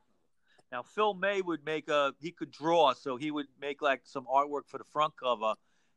[0.71, 4.25] Now Phil May would make a he could draw, so he would make like some
[4.25, 5.55] artwork for the front cover,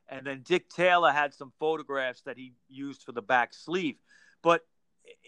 [0.09, 3.97] and then Dick Taylor had some photographs that he used for the back sleeve.
[4.43, 4.63] But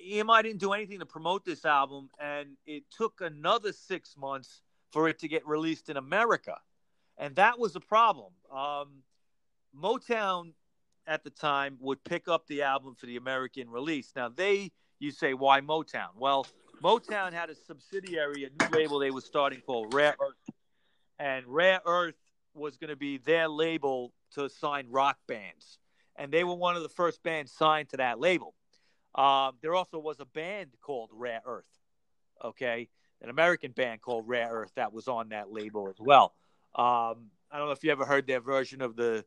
[0.02, 5.09] EMI didn't do anything to promote this album, and it took another six months for
[5.09, 6.57] it to get released in America,
[7.18, 8.33] and that was a problem.
[8.50, 9.02] Um,
[9.76, 10.52] Motown
[11.07, 14.12] at the time would pick up the album for the American release.
[14.17, 16.11] Now they, you say, why Motown?
[16.17, 16.47] Well,
[16.83, 20.57] Motown had a subsidiary, a new label they were starting called Rare Earth,
[21.19, 22.17] and Rare Earth
[22.55, 25.79] was going to be their label to sign rock bands,
[26.17, 28.55] and they were one of the first bands signed to that label.
[29.14, 31.64] Um, there also was a band called Rare Earth,
[32.45, 32.88] okay,
[33.23, 36.35] an American band called Rare Earth that was on that label as well.
[36.75, 39.25] Um, I don't know if you ever heard their version of the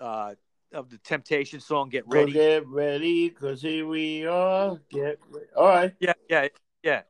[0.00, 0.34] uh,
[0.72, 4.78] of the Temptation song "Get Ready." get ready, cause here we are.
[4.90, 5.46] Get ready.
[5.56, 5.94] all right.
[6.00, 6.48] Yeah, yeah,
[6.82, 7.02] yeah,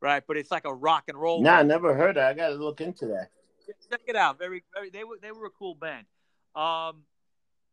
[0.00, 0.22] right.
[0.26, 1.42] But it's like a rock and roll.
[1.42, 2.28] Nah, I never heard that.
[2.28, 3.30] I got to look into that.
[3.90, 4.38] Check it out.
[4.38, 4.90] Very, very.
[4.90, 6.06] They were they were a cool band.
[6.54, 7.02] Um,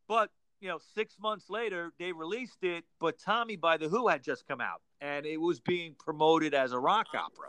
[0.08, 2.84] but you know, six months later they released it.
[3.00, 6.72] But Tommy by the Who had just come out, and it was being promoted as
[6.72, 7.48] a rock opera,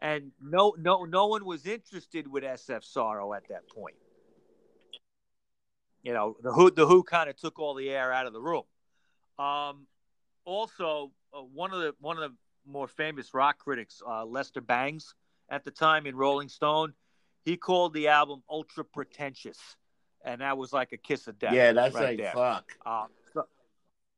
[0.00, 3.96] and no, no, no one was interested with SF Sorrow at that point.
[6.02, 8.40] You know, the Who the Who kind of took all the air out of the
[8.40, 8.62] room.
[9.38, 9.86] Um,
[10.44, 15.14] also, uh, one of the one of the more famous rock critics, uh, Lester Bangs,
[15.48, 16.92] at the time in Rolling Stone,
[17.44, 19.58] he called the album ultra pretentious,
[20.24, 21.54] and that was like a kiss of death.
[21.54, 22.32] Yeah, that's right like there.
[22.32, 22.72] fuck.
[22.84, 23.44] Uh, so,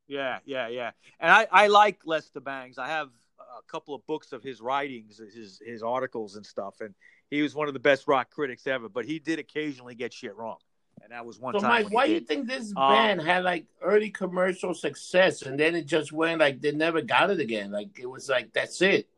[0.09, 0.91] yeah, yeah, yeah.
[1.19, 2.79] And I, I like Lester Bangs.
[2.79, 6.95] I have a couple of books of his writings, his his articles and stuff, and
[7.31, 8.89] he was one of the best rock critics ever.
[8.89, 10.59] But he did occasionally get shit wrong
[11.03, 11.71] and that was one so time.
[11.71, 15.75] Mike, why do you think this um, band had like early commercial success and then
[15.75, 17.71] it just went like they never got it again?
[17.71, 19.09] Like it was like that's it.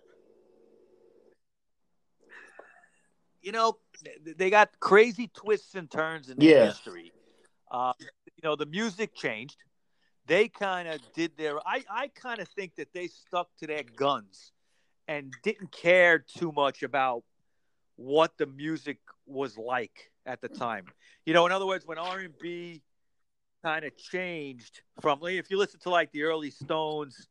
[3.42, 3.78] You know,
[4.36, 6.66] they got crazy twists and turns in their yeah.
[6.66, 7.12] history.
[7.70, 9.56] Uh, you know, the music changed.
[10.26, 11.58] They kind of did their.
[11.66, 14.52] I I kind of think that they stuck to their guns
[15.08, 17.24] and didn't care too much about
[17.96, 20.86] what the music was like at the time.
[21.26, 22.82] You know, in other words, when R and B
[23.62, 27.28] kind of changed from if you listen to like the early Stones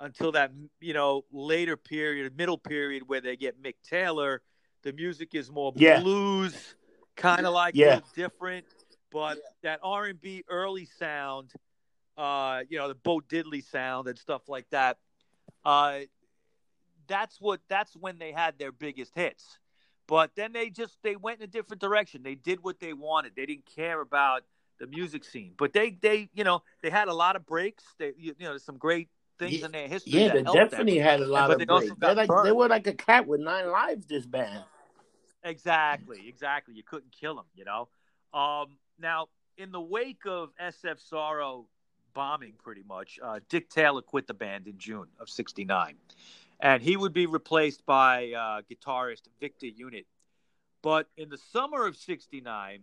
[0.00, 4.42] until that you know later period, middle period where they get Mick Taylor,
[4.82, 6.00] the music is more yeah.
[6.00, 6.76] blues,
[7.16, 8.00] kind of like yeah.
[8.14, 8.66] different,
[9.10, 11.52] but that R and B early sound,
[12.16, 14.98] uh, you know, the Bo Diddley sound and stuff like that.
[15.64, 16.00] Uh,
[17.06, 19.58] that's what that's when they had their biggest hits.
[20.06, 22.22] But then they just they went in a different direction.
[22.22, 23.32] They did what they wanted.
[23.36, 24.42] They didn't care about
[24.78, 25.52] the music scene.
[25.56, 27.84] But they they you know they had a lot of breaks.
[27.98, 30.12] They you, know there's some great things yeah, in their history.
[30.12, 31.04] Yeah, they definitely them.
[31.06, 31.92] had a lot and, of breaks.
[31.98, 34.06] They like they were like a cat with nine lives.
[34.06, 34.64] This band.
[35.42, 36.74] Exactly, exactly.
[36.74, 37.46] You couldn't kill them.
[37.54, 37.88] You know.
[38.32, 41.66] Um, now in the wake of SF Sorrow
[42.14, 45.96] bombing, pretty much, uh, Dick Taylor quit the band in June of '69
[46.60, 50.06] and he would be replaced by uh, guitarist Victor Unitt.
[50.82, 52.80] But in the summer of '69,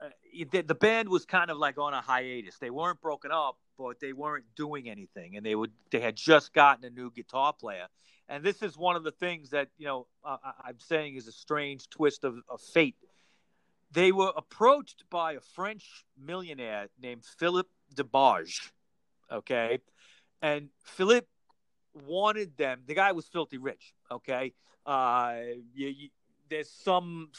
[0.00, 0.08] uh,
[0.50, 2.56] the, the, band was kind of like on a hiatus.
[2.58, 6.52] They weren't broken up, but they weren't doing anything, and they would they had just
[6.52, 7.86] gotten a new guitar player.
[8.28, 11.32] And this is one of the things that you know uh, I'm saying is a
[11.32, 12.96] strange twist of, of fate.
[13.92, 18.70] They were approached by a French millionaire named Philippe Debarge,
[19.30, 19.80] okay,
[20.40, 21.26] and Philippe
[21.94, 22.82] wanted them.
[22.86, 23.94] The guy was filthy rich.
[24.10, 24.52] Okay,
[24.86, 25.36] uh,
[25.74, 26.08] you, you,
[26.48, 27.30] there's some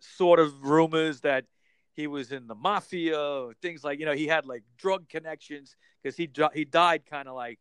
[0.00, 1.44] sort of rumors that
[1.92, 5.76] he was in the mafia, or things like you know he had like drug connections
[6.02, 7.60] because he he died kind of like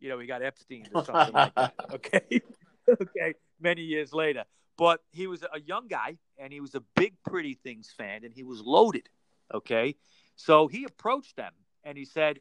[0.00, 1.74] you know he got Epstein or something like that.
[1.92, 2.40] Okay,
[2.88, 4.44] okay, many years later.
[4.78, 8.32] But he was a young guy, and he was a big Pretty Things fan, and
[8.32, 9.08] he was loaded.
[9.52, 9.96] Okay,
[10.34, 11.52] so he approached them
[11.84, 12.40] and he said,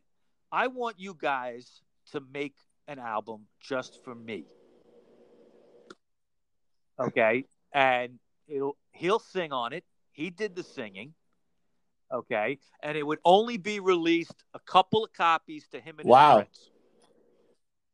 [0.52, 2.56] "I want you guys to make
[2.88, 4.46] an album just for me."
[7.00, 9.84] Okay, and it'll, he'll sing on it.
[10.12, 11.14] He did the singing.
[12.12, 16.38] Okay, and it would only be released a couple of copies to him and Wow.
[16.38, 16.70] his friends.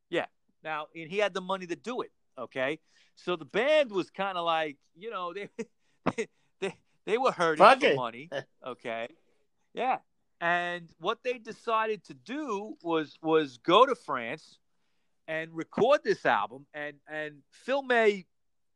[0.09, 0.25] Yeah.
[0.63, 2.11] Now, and he had the money to do it.
[2.37, 2.79] Okay,
[3.15, 5.33] so the band was kind of like, you know,
[6.15, 6.27] they
[6.59, 7.95] they they were hurting Fuck for it.
[7.95, 8.29] money.
[8.65, 9.07] Okay,
[9.73, 9.99] yeah.
[10.41, 14.59] And what they decided to do was was go to France
[15.27, 16.65] and record this album.
[16.73, 18.25] And and Phil May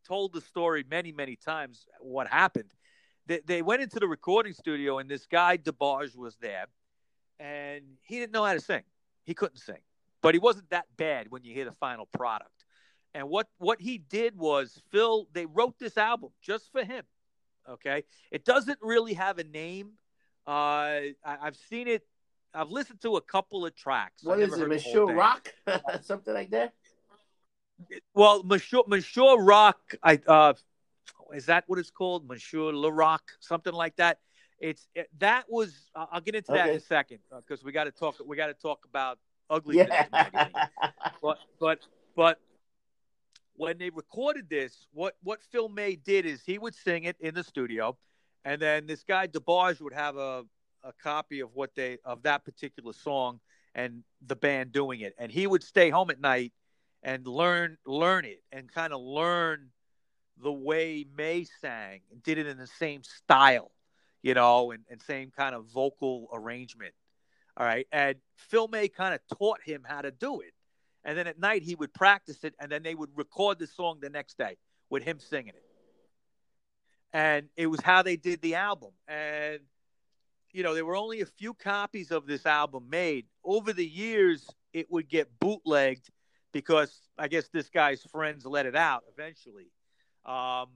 [0.08, 1.86] told the story many many times.
[2.00, 2.74] What happened?
[3.28, 6.66] They, they went into the recording studio, and this guy DeBarge was there,
[7.40, 8.84] and he didn't know how to sing.
[9.24, 9.82] He couldn't sing,
[10.22, 12.66] but he wasn't that bad when you hear the final product.
[13.14, 15.28] And what what he did was Phil.
[15.34, 17.04] They wrote this album just for him.
[17.70, 19.92] Okay, it doesn't really have a name.
[20.48, 22.04] Uh, I, I've seen it.
[22.54, 24.24] I've listened to a couple of tracks.
[24.24, 25.16] What is it, heard the whole Monsieur.
[25.16, 25.54] Rock?
[26.02, 26.74] Something like that?
[28.14, 30.54] Well, Monsieur Monsieur Rock, I uh,
[31.34, 32.28] is that what it's called?
[32.28, 34.20] Monsieur Le Rock, something like that.
[34.60, 35.90] It's it, that was.
[35.96, 38.16] Uh, I'll get into that in a second because we got to talk.
[38.26, 39.18] We got to talk about
[39.50, 40.06] Ugly Yeah.
[41.22, 41.80] But but
[42.16, 42.40] but
[43.56, 47.34] when they recorded this, what what Phil May did is he would sing it in
[47.34, 47.98] the studio,
[48.46, 50.44] and then this guy DeBarge would have a
[50.84, 53.40] a copy of what they of that particular song
[53.76, 56.54] and the band doing it, and he would stay home at night
[57.04, 59.70] and learn learn it and kind of learn
[60.42, 63.72] the way May sang and did it in the same style,
[64.22, 66.94] you know, and, and same kind of vocal arrangement.
[67.58, 67.88] All right.
[67.92, 70.54] And Phil May kind of taught him how to do it.
[71.04, 74.00] And then at night he would practice it and then they would record the song
[74.02, 74.58] the next day
[74.90, 75.64] with him singing it.
[77.14, 78.92] And it was how they did the album.
[79.08, 79.60] And
[80.54, 83.26] you know, there were only a few copies of this album made.
[83.44, 86.10] Over the years, it would get bootlegged
[86.52, 89.72] because I guess this guy's friends let it out eventually,
[90.26, 90.68] um,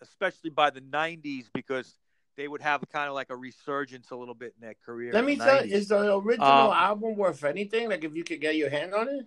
[0.00, 1.94] especially by the 90s because
[2.36, 5.12] they would have kind of like a resurgence a little bit in their career.
[5.12, 7.88] Let me tell you, is the original Um, album worth anything?
[7.90, 9.26] Like if you could get your hand on it?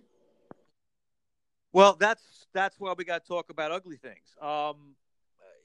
[1.72, 4.34] Well, that's that's why we got to talk about ugly things.
[4.40, 4.96] Um,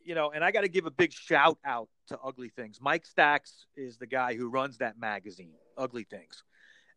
[0.04, 2.80] you know, and I got to give a big shout out to Ugly Things.
[2.82, 6.44] Mike Stax is the guy who runs that magazine, Ugly Things,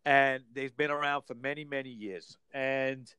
[0.04, 2.36] and they've been around for many many years.
[2.52, 3.12] And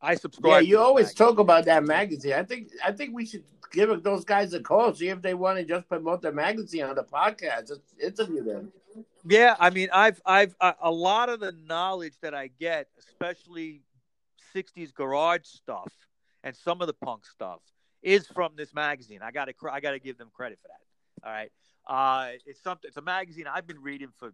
[0.00, 0.62] I subscribe.
[0.62, 1.26] Yeah, you always magazine.
[1.26, 2.34] talk about that magazine.
[2.34, 5.58] I think I think we should give those guys a call, see if they want
[5.58, 7.68] to just promote their magazine on the podcast.
[7.68, 8.72] Just interview them.
[9.28, 13.82] Yeah, I mean, I've I've a, a lot of the knowledge that I get, especially
[14.54, 15.92] '60s garage stuff
[16.42, 17.60] and some of the punk stuff,
[18.02, 19.20] is from this magazine.
[19.22, 21.26] I got to I got to give them credit for that.
[21.26, 21.52] All right,
[21.86, 22.88] uh, it's something.
[22.88, 24.32] It's a magazine I've been reading for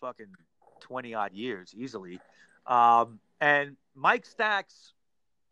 [0.00, 0.34] fucking
[0.80, 2.20] twenty odd years easily,
[2.66, 4.92] um, and Mike Stax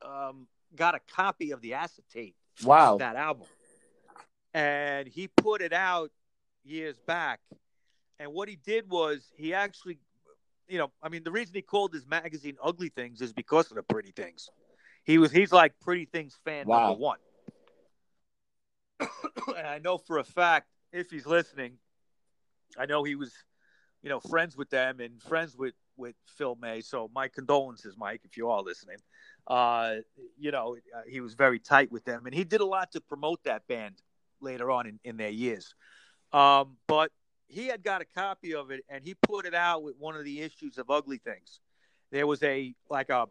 [0.03, 2.99] um, got a copy of the acetate Wow.
[2.99, 3.47] that album.
[4.55, 6.11] And he put it out
[6.65, 7.41] years back.
[8.19, 9.99] And what he did was he actually,
[10.69, 13.77] you know, I mean, the reason he called his magazine Ugly Things is because of
[13.77, 14.49] the pretty things.
[15.05, 16.89] He was, he's like Pretty Things fan Wow.
[16.89, 17.19] number one.
[19.57, 21.79] and I know for a fact, if he's listening,
[22.79, 23.33] I know he was,
[24.03, 26.81] you know, friends with them and friends with, with Phil May.
[26.81, 28.99] So my condolences, Mike, if you are listening.
[29.47, 29.97] Uh,
[30.39, 33.01] you know, uh, he was very tight with them, and he did a lot to
[33.01, 34.03] promote that band
[34.41, 35.75] later on in, in their years.
[36.33, 37.13] Um, but
[37.47, 40.25] he had got a copy of it, and he put it out with one of
[40.25, 41.61] the issues of Ugly Things.
[42.11, 43.27] There was a like a,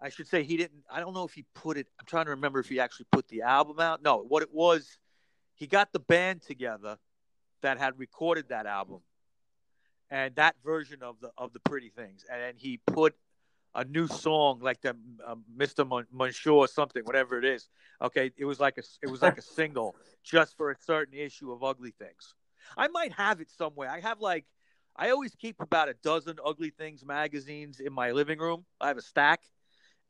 [0.00, 0.84] I should say he didn't.
[0.90, 1.86] I don't know if he put it.
[1.98, 4.02] I'm trying to remember if he actually put the album out.
[4.02, 4.98] No, what it was,
[5.54, 6.98] he got the band together
[7.62, 9.00] that had recorded that album,
[10.10, 13.14] and that version of the of the Pretty Things, and then he put
[13.74, 15.86] a new song like the um, Mr.
[15.86, 17.68] Mon- Monsieur or something, whatever it is.
[18.02, 21.52] Okay, it was like a it was like a single just for a certain issue
[21.52, 22.34] of Ugly Things.
[22.76, 23.90] I might have it somewhere.
[23.90, 24.44] I have like
[24.96, 28.64] I always keep about a dozen Ugly Things magazines in my living room.
[28.80, 29.42] I have a stack,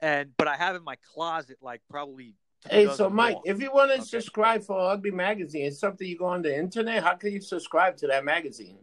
[0.04, 2.34] and but I have in my closet like probably.
[2.70, 3.42] Hey, so Mike, more.
[3.46, 4.04] if you want to Okay.
[4.04, 7.02] subscribe for Ugly Magazine, it's something you go on the internet.
[7.02, 8.78] How can you subscribe to that magazine?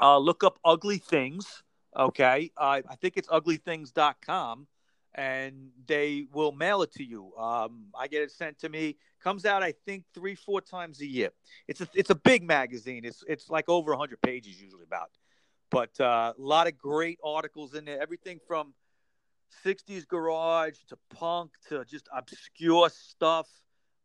[0.00, 1.62] uh, look up ugly things
[1.96, 4.66] okay uh, i think it's uglythings.com
[5.14, 9.44] and they will mail it to you um, i get it sent to me comes
[9.44, 11.30] out i think three four times a year
[11.68, 15.10] it's a, it's a big magazine it's it's like over 100 pages usually about
[15.70, 18.74] but uh, a lot of great articles in there everything from
[19.64, 23.48] 60s garage to punk to just obscure stuff.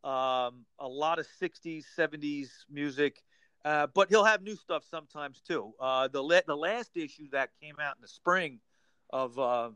[0.02, 3.22] Um, a lot of 60s, 70s music.
[3.64, 5.72] Uh, but he'll have new stuff sometimes too.
[5.78, 8.58] Uh, the la- the last issue that came out in the spring
[9.10, 9.68] of uh,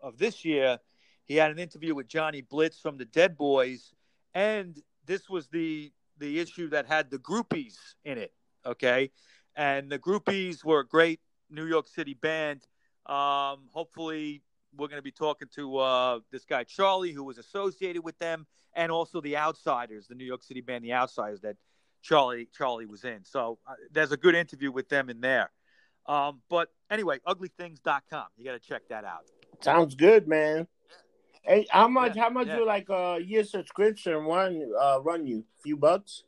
[0.00, 0.78] of this year,
[1.24, 3.92] he had an interview with Johnny Blitz from the Dead Boys,
[4.34, 8.32] and this was the the issue that had the groupies in it.
[8.64, 9.10] Okay,
[9.56, 12.62] and the groupies were a great New York City band.
[13.06, 14.42] Um, hopefully,
[14.76, 18.46] we're going to be talking to uh, this guy Charlie, who was associated with them,
[18.74, 21.56] and also the Outsiders, the New York City band, the Outsiders that
[22.02, 23.24] Charlie Charlie was in.
[23.24, 25.50] So uh, there's a good interview with them in there.
[26.06, 28.26] Um, but anyway, uglythings.com.
[28.36, 29.24] You got to check that out.
[29.60, 30.66] Sounds good, man.
[31.42, 32.16] Hey, how much?
[32.16, 32.58] Yeah, how much yeah.
[32.58, 35.44] will like a year subscription run uh, run you?
[35.58, 36.24] A few bucks.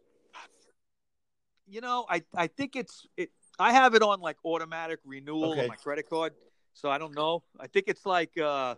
[1.67, 3.31] You know, I I think it's it.
[3.59, 5.63] I have it on like automatic renewal Okay.
[5.63, 6.33] on my credit card,
[6.81, 7.43] so I don't know.
[7.59, 8.75] I think it's like uh,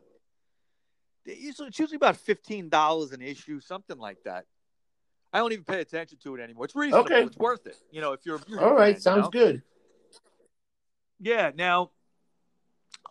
[1.25, 4.47] it's usually, it's usually about fifteen dollars an issue, something like that.
[5.33, 6.67] I don't even pay attention to it anymore.
[6.67, 7.07] It's reasonable.
[7.07, 7.23] Okay.
[7.23, 7.77] It's worth it.
[7.91, 9.31] You know, if you're All right, fan, you sounds know?
[9.31, 9.63] good.
[11.21, 11.53] Yeah.
[11.55, 11.91] Now,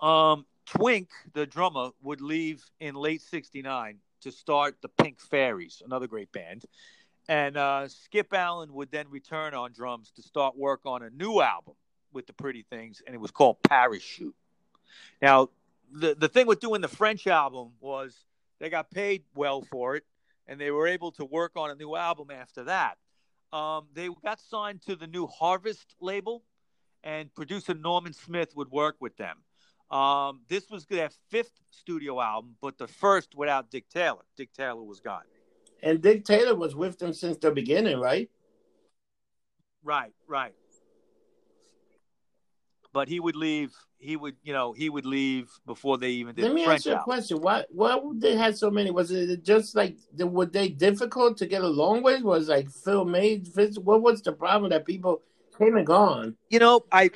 [0.02, 6.08] um, Twink, the drummer, would leave in late '69 to start the Pink Fairies, another
[6.08, 6.66] great band,
[7.30, 11.40] and uh, Skip Alan would then return on drums to start work on a new
[11.42, 11.76] album
[12.14, 14.36] with the Pretty Things, and it was called Parachute.
[15.22, 15.50] Now,
[15.92, 18.16] the the thing with doing the French album was
[18.60, 20.04] they got paid well for it,
[20.48, 22.98] and they were able to work on a new album after that.
[23.54, 26.44] Um, they got signed to the new Harvest label,
[27.04, 29.38] and producer Norman Smith would work with them.
[29.92, 34.24] Um, this was their fifth studio album, but the first without Dick Taylor.
[34.38, 35.24] Dick Taylor was gone.
[35.84, 38.30] And Dick Taylor was with them since the beginning, right?
[39.84, 40.54] Right, right.
[42.94, 43.74] But he would leave.
[44.00, 46.80] He would, you know, he would leave before they even did Let the me French
[46.80, 47.04] ask you a album.
[47.06, 47.42] question.
[47.42, 48.92] Why why would they had so many?
[48.92, 52.24] Was it just like were they difficult to get along with?
[52.24, 53.38] Was like Phil May?
[53.84, 55.22] What was the problem that people
[55.58, 56.36] came and gone?
[56.50, 57.12] You know, I,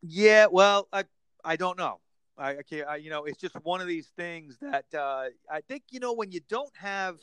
[0.00, 1.04] yeah, well, I,
[1.44, 1.98] I don't know.
[2.38, 5.60] I, I can't, I, you know, it's just one of these things that uh, I
[5.68, 7.18] think, you know, when you don't have,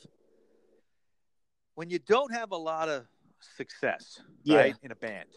[1.75, 3.05] when you don't have a lot of
[3.57, 4.57] success, Yeah.
[4.57, 5.29] right, in a band,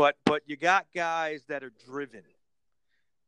[0.00, 2.22] but but you got guys that are driven,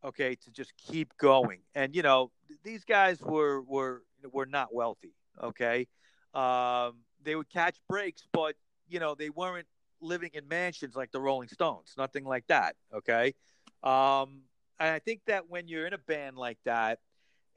[0.02, 2.30] okay, to just keep going, and you know,
[2.64, 5.12] these guys were were were not wealthy,
[5.42, 5.86] okay,
[6.32, 8.54] um, they would catch breaks, but
[8.88, 9.66] you know, they weren't
[10.00, 12.74] living in mansions like the Rolling Stones, nothing like that.
[12.94, 13.34] Okay.
[13.82, 14.40] Um,
[14.80, 17.00] and I think that when you're in a band like that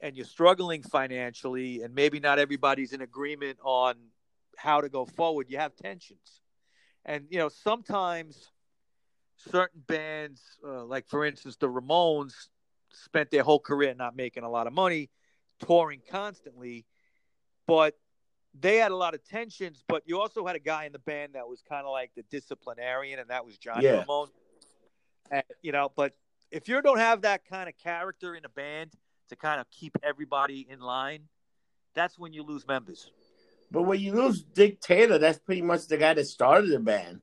[0.00, 3.94] and you're struggling financially, and maybe not everybody's in agreement on
[4.58, 6.42] how to go forward, you have tensions.
[7.06, 8.50] And, you know, sometimes
[9.36, 12.48] certain bands, uh, like for instance, the Ramones,
[12.92, 15.10] spent their whole career not making a lot of money,
[15.60, 16.86] touring constantly,
[17.66, 17.94] but
[18.58, 21.34] they had a lot of tensions, but you also had a guy in the band
[21.34, 24.00] that was kind of like the disciplinarian, and that was Johnny Yeah.
[24.00, 24.28] Ramone.
[25.30, 26.14] And, you know, but
[26.50, 28.92] if you don't have that kind of character in a band
[29.28, 31.28] to kind of keep everybody in line,
[31.94, 33.10] that's when you lose members.
[33.70, 37.20] But when you lose Dick Taylor, that's pretty much the guy that started the band.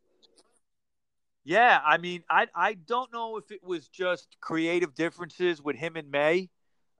[1.44, 5.96] Yeah, I mean, I I don't know if it was just creative differences with him
[5.98, 6.50] and May,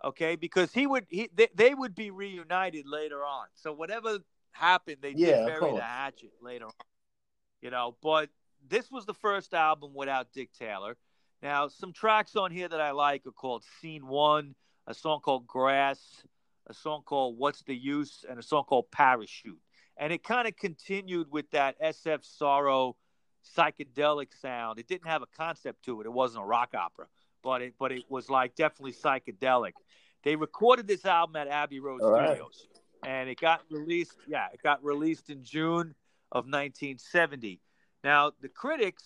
[0.04, 0.36] okay?
[0.36, 3.48] Because he would he they, they would be reunited later on.
[3.54, 4.20] So whatever
[4.52, 6.72] happened, they Yeah, did bury the hatchet later on.
[7.62, 8.30] You know, but
[8.68, 10.98] this was the first album without Dick Taylor.
[11.42, 14.56] Now, some tracks on here that I like are called Scene One,
[14.88, 16.26] a song called Grass,
[16.68, 19.60] a song called What's the Use, and a song called Parachute.
[19.98, 22.96] And it kind of continued with that SF Sorrow
[23.58, 24.80] psychedelic sound.
[24.80, 26.06] It didn't have a concept to it.
[26.06, 27.08] It wasn't a rock opera,
[27.42, 29.74] but it but it was like definitely psychedelic.
[30.24, 32.30] They recorded this album at Abbey Road All right.
[32.30, 32.68] Studios,
[33.06, 34.16] and it got released.
[34.28, 35.96] Yeah, it got released in June
[36.32, 37.60] of 1970.
[38.04, 39.04] Now the critics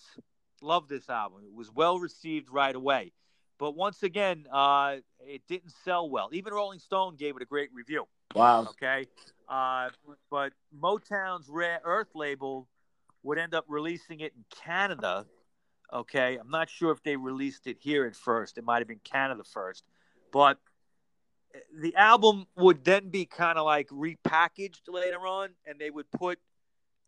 [0.62, 1.42] loved this album.
[1.46, 3.14] It was well received right away,
[3.58, 6.30] but once again, uh, it didn't sell well.
[6.32, 8.08] Even Rolling Stone gave it a great review.
[8.36, 8.68] Wow.
[8.70, 9.08] Okay.
[9.50, 9.90] Uh,
[10.30, 12.68] but Motown's Rare Earth label
[13.28, 15.26] would end up releasing it in Canada.
[15.94, 16.38] Okay.
[16.38, 18.58] I'm not sure if they released it here at first.
[18.58, 19.84] It might have been Canada first.
[20.32, 20.60] But
[21.80, 26.40] the album would then be kind of like repackaged later on, and they would put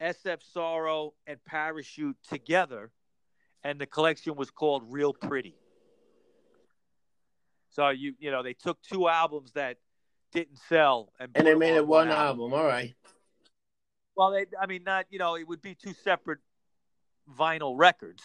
[0.02, 2.92] SF Sorrow and Parachute together,
[3.64, 5.56] and the collection was called Real Pretty.
[7.70, 9.78] So you you know they took two albums that
[10.32, 12.54] didn't sell and, And they made it one album.
[12.54, 12.94] All right.
[14.20, 16.40] Well, they I mean not you know it would be two separate
[17.40, 18.22] vinyl records,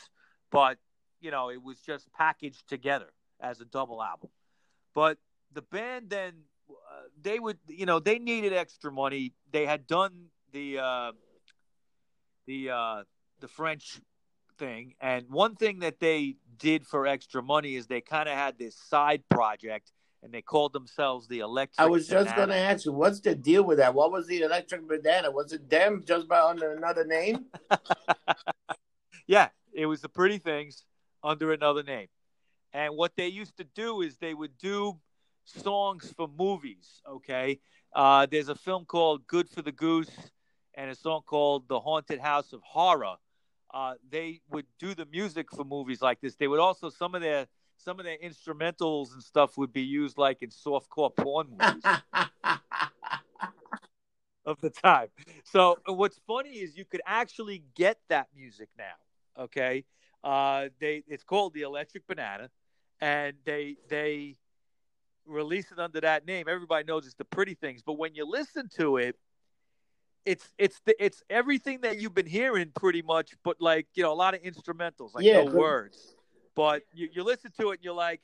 [0.51, 0.78] but
[1.20, 4.30] you know it was just packaged together as a double album.
[4.92, 5.18] But
[5.53, 6.32] the band then
[6.68, 6.74] uh,
[7.22, 9.34] they would you know they needed extra money.
[9.53, 11.12] They had done the uh,
[12.49, 13.03] the uh,
[13.38, 14.01] the French
[14.59, 18.59] thing, and one thing that they did for extra money is they kind of had
[18.59, 19.92] this side project,
[20.24, 21.78] and they called themselves the Electric.
[21.78, 23.94] I was just going to ask you, what's the deal with that?
[23.94, 25.30] What was the electric banana?
[25.30, 27.44] Was it them just by under another name?
[29.26, 30.86] yeah, it was the Pretty Things
[31.22, 32.08] under another name.
[32.72, 34.98] And what they used to do is they would do
[35.44, 37.02] songs for movies.
[37.08, 37.60] Okay,
[37.94, 40.10] uh, there's a film called Good for the Goose
[40.74, 43.16] and a song called The Haunted House of Horror.
[43.72, 46.34] Uh, they would do the music for movies like this.
[46.34, 47.46] They would also some of their
[47.76, 51.82] some of their instrumentals and stuff would be used like in softcore porn movies
[54.46, 55.08] of the time.
[55.44, 59.42] So what's funny is you could actually get that music now.
[59.44, 59.84] Okay,
[60.22, 62.50] uh, they it's called the Electric Banana,
[63.00, 64.36] and they they
[65.26, 66.46] release it under that name.
[66.48, 69.16] Everybody knows it's the Pretty Things, but when you listen to it,
[70.24, 74.12] it's it's the, it's everything that you've been hearing pretty much, but like you know
[74.12, 76.14] a lot of instrumentals, like Yeah, no words.
[76.55, 78.20] But you, you listen to it and you're like,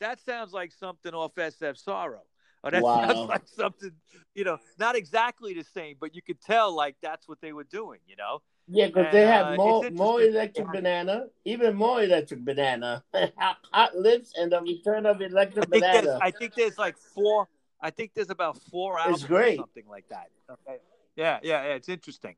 [0.00, 2.22] that sounds like something off SF Sorrow.
[2.64, 3.02] Or that Wow.
[3.02, 3.92] sounds like something,
[4.34, 7.64] you know, not exactly the same, but you could tell like that's what they were
[7.64, 8.42] doing, you know.
[8.68, 10.72] Yeah, because they uh, have it's more more electric Yeah.
[10.72, 13.02] banana, even more electric banana,
[13.36, 16.18] hot lips, and the return of I electric think banana.
[16.20, 17.48] I think there's like four
[17.80, 19.58] I think there's about four albums great.
[19.58, 20.28] or something like that.
[20.48, 20.78] Okay.
[21.16, 22.36] Yeah, yeah, yeah, it's interesting.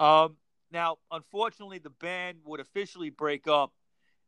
[0.00, 0.36] Um
[0.72, 3.72] now unfortunately the band would officially break up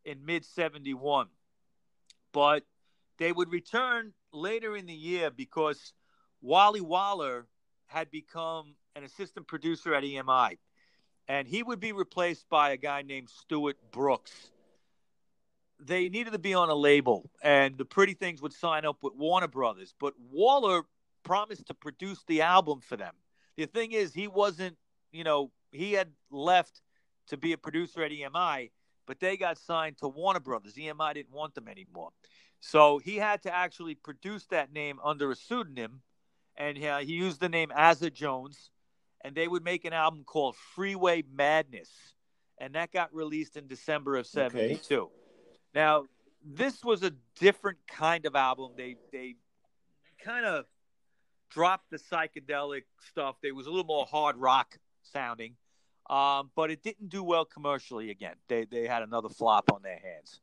[0.05, 1.29] in mid 71.
[2.33, 2.65] But
[3.19, 5.93] they would return later in the year because
[6.41, 7.47] Wally Waller
[7.87, 10.59] had become an assistant producer at EMI
[11.29, 14.51] and he would be replaced by a guy named Stuart Brooks
[15.85, 19.15] they needed to be on a label, and the Pretty Things would sign up with
[19.15, 19.95] Warner Brothers.
[19.99, 20.83] But Waller
[21.25, 23.15] promised to produce the album for them.
[23.57, 24.77] The thing is, he wasn't,
[25.11, 26.81] you know, he had left
[27.29, 28.71] to be a producer at EMI,
[29.07, 30.75] but they got signed to Warner Brothers.
[30.75, 32.11] EMI didn't want them anymore.
[32.61, 36.03] So he had to actually produce that name under a pseudonym,
[36.57, 38.71] and uh, he used the name Asa Jones,
[39.25, 41.91] and they would make an album called Freeway Madness,
[42.59, 44.79] and that got released in December of Okay.
[44.79, 45.11] '72.
[45.75, 46.05] Now,
[46.45, 48.73] this was a different kind of album.
[48.77, 49.37] They they
[50.25, 50.67] kind of
[51.51, 53.37] dropped the psychedelic stuff.
[53.43, 55.57] They was a little more hard rock sounding,
[56.11, 58.11] um, but it didn't do well commercially.
[58.11, 60.41] Again, they they had another flop on their hands.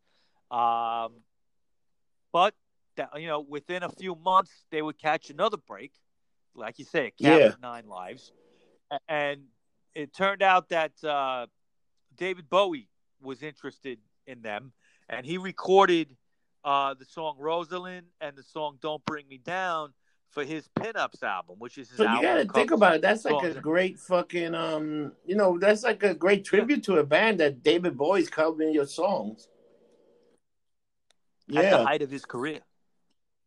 [0.51, 1.21] Um,
[2.31, 2.55] but
[2.95, 5.91] that, you know, within a few months, they would catch another break,
[6.55, 7.51] like you say, a cat Yeah.
[7.61, 8.31] nine lives,
[9.07, 9.41] and
[9.95, 11.47] it turned out that uh,
[12.15, 12.89] David Bowie
[13.21, 14.73] was interested in them,
[15.07, 16.15] and he recorded
[16.63, 19.93] uh, the song Rosalyn and the song Don't Bring Me Down
[20.29, 23.01] for his Pinups album, which is his So you gotta think about it.
[23.01, 25.13] That's like a great fucking um.
[25.25, 28.85] You know, that's like a great tribute to a band that David Bowie's covering your
[28.87, 29.47] songs.
[31.51, 31.83] at the Yeah.
[31.83, 32.61] height of his career.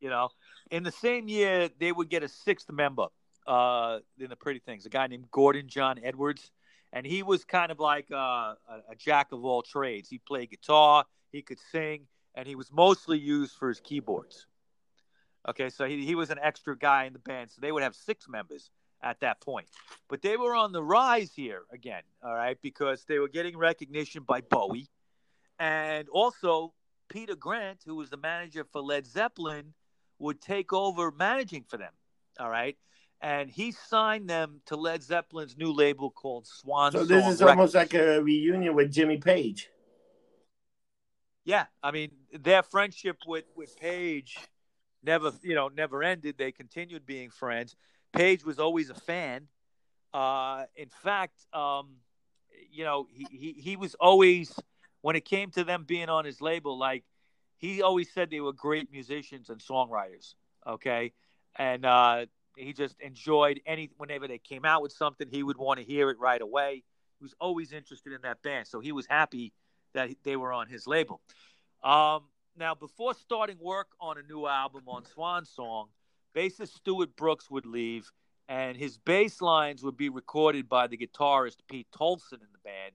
[0.01, 0.31] You know,
[0.73, 3.07] in the same year, they would get a sixth member
[3.47, 6.51] uh, in the Pretty Things, a guy named Gordon John Edwards,
[6.93, 8.57] and he was kind of like uh, a,
[8.91, 10.09] a jack of all trades.
[10.09, 14.49] He played guitar, he could sing, and he was mostly used for his keyboards.
[15.49, 17.97] Okay, so he, he was an extra guy in the band, so they would have
[17.97, 18.71] six members
[19.03, 19.67] at that point.
[20.09, 24.23] But they were on the rise here again, all right, because they were getting recognition
[24.23, 24.89] by Bowie.
[25.59, 26.73] And also,
[27.09, 29.75] Peter Grant, who was the manager for Led Zeppelin,
[30.19, 31.93] would take over managing for them,
[32.39, 32.77] all right?
[33.21, 37.41] And he signed them to Led Zeppelin's new label called Swan So Song this is
[37.41, 37.43] Records.
[37.43, 39.71] almost like a reunion with Jimmy Page.
[41.45, 44.39] Yeah, I mean their friendship with with Page
[45.03, 46.37] never, you know, never ended.
[46.39, 47.77] They continued being friends.
[48.13, 49.49] Page was always a fan.
[50.13, 51.97] Uh, in fact, um,
[52.71, 54.55] you know, he, he he was always
[55.01, 57.05] when it came to them being on his label, like
[57.59, 60.35] he always said they were great musicians and songwriters.
[60.67, 61.13] Okay,
[61.57, 62.27] and uh,
[62.57, 66.11] he just enjoyed any whenever they came out with something, he would want to hear
[66.11, 66.83] it right away.
[67.19, 69.53] He was always interested in that band, so he was happy
[69.95, 71.21] that they were on his label.
[71.83, 72.25] Um,
[72.57, 75.89] now, before starting work on a new album on Swan Song,
[76.37, 78.11] bassist Stuart Brooks would leave,
[78.49, 82.93] and his bass lines would be recorded by the guitarist Pete Tolson in the band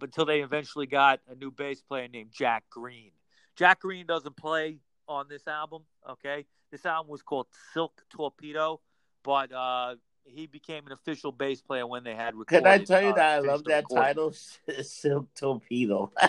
[0.00, 3.10] until they eventually got a new bass player named Jack Green.
[3.56, 6.46] Jack Green doesn't play on this album, okay?
[6.70, 8.80] This album was called Silk Torpedo,
[9.22, 12.64] but uh, he became an official bass player when they had recorded.
[12.64, 12.80] Can.
[12.80, 14.06] I tell you uh, that I love that recording.
[14.06, 14.32] title,
[14.82, 16.12] Silk Torpedo.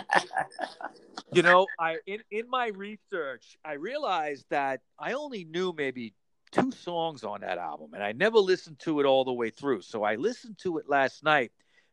[1.33, 6.13] You know, I in in my research, I realized that I only knew maybe
[6.51, 9.81] two songs on that album, and I never listened to it all the way through.
[9.81, 11.51] So I listened to it last night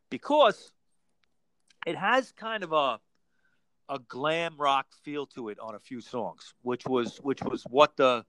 [0.09, 0.71] because
[1.85, 2.99] it has kind of a
[3.89, 7.97] a glam rock feel to it on a few songs, which was which was what
[7.97, 8.23] the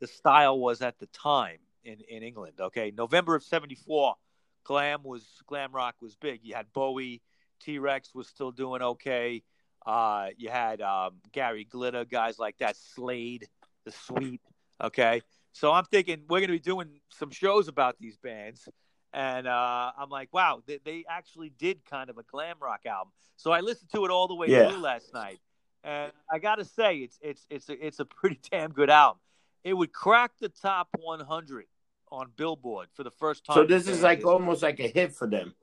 [0.00, 2.54] the style was at the time in in England.
[2.60, 4.16] Okay, November of '74,
[4.64, 6.40] glam was glam rock was big.
[6.42, 7.22] You had Bowie,
[7.60, 9.42] T Rex was still doing okay.
[9.86, 13.48] Uh, you had um, Gary Glitter, guys like that, Slade,
[13.84, 14.40] the Sweet.
[14.82, 15.22] Okay,
[15.52, 18.68] so I'm thinking we're going to be doing some shows about these bands,
[19.12, 23.12] and uh, I'm like, wow, they, they actually did kind of a glam rock album.
[23.36, 24.68] So I listened to it all the way Yeah.
[24.70, 25.38] through last night,
[25.82, 29.18] and I got to say, it's it's it's a, it's a pretty damn good album.
[29.64, 31.66] It would crack the top 100
[32.10, 33.54] on Billboard for the first time.
[33.54, 35.54] so this is like almost like a hit for them.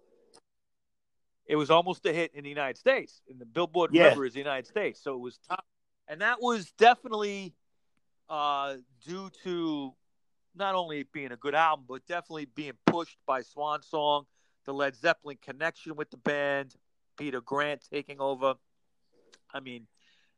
[1.45, 3.22] it was almost a hit in the United States.
[3.28, 4.18] In the Billboard Yeah.
[4.20, 5.66] Is the United States, so it was top,
[6.08, 7.54] and that was definitely
[8.30, 8.76] uh,
[9.06, 9.93] due to
[10.56, 14.26] not only being a good album, but definitely being pushed by Swan Song,
[14.66, 16.76] the Led Zeppelin connection with the band,
[17.18, 18.56] Peter Grant taking over.
[19.54, 19.88] I mean,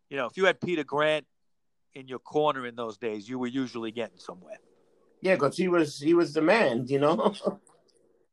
[0.09, 1.25] you know, if you had Peter Grant
[1.93, 4.59] in your corner in those days, you were usually getting somewhere.
[5.21, 7.33] Yeah, because he was he was the man, you know.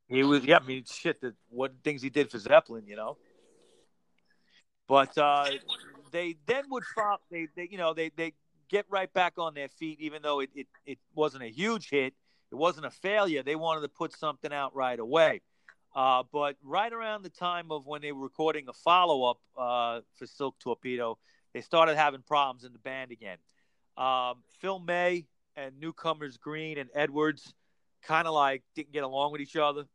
[0.09, 0.59] He was, yeah.
[0.63, 1.21] I mean, shit.
[1.21, 3.17] The what things he did for Zeppelin, you know.
[4.89, 5.47] But uh,
[6.13, 7.19] they then would follow.
[7.31, 8.35] They, they, you know, they they
[8.71, 12.15] get right back on their feet, even though it, it it wasn't a huge hit.
[12.53, 13.43] It wasn't a failure.
[13.43, 15.43] They wanted to put something out right away.
[15.95, 20.01] Uh, but right around the time of when they were recording a follow up uh,
[20.19, 21.19] for Silk Torpedo,
[21.57, 23.39] they started having problems in the band again.
[23.97, 25.25] Um, Phil May
[25.57, 27.55] and newcomers Green and Edwards
[28.03, 29.87] kind of like didn't get along with each other,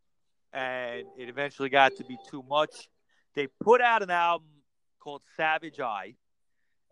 [0.53, 2.89] and it eventually got to be too much.
[3.35, 4.47] They put out an album
[4.99, 6.15] called Savage Eye,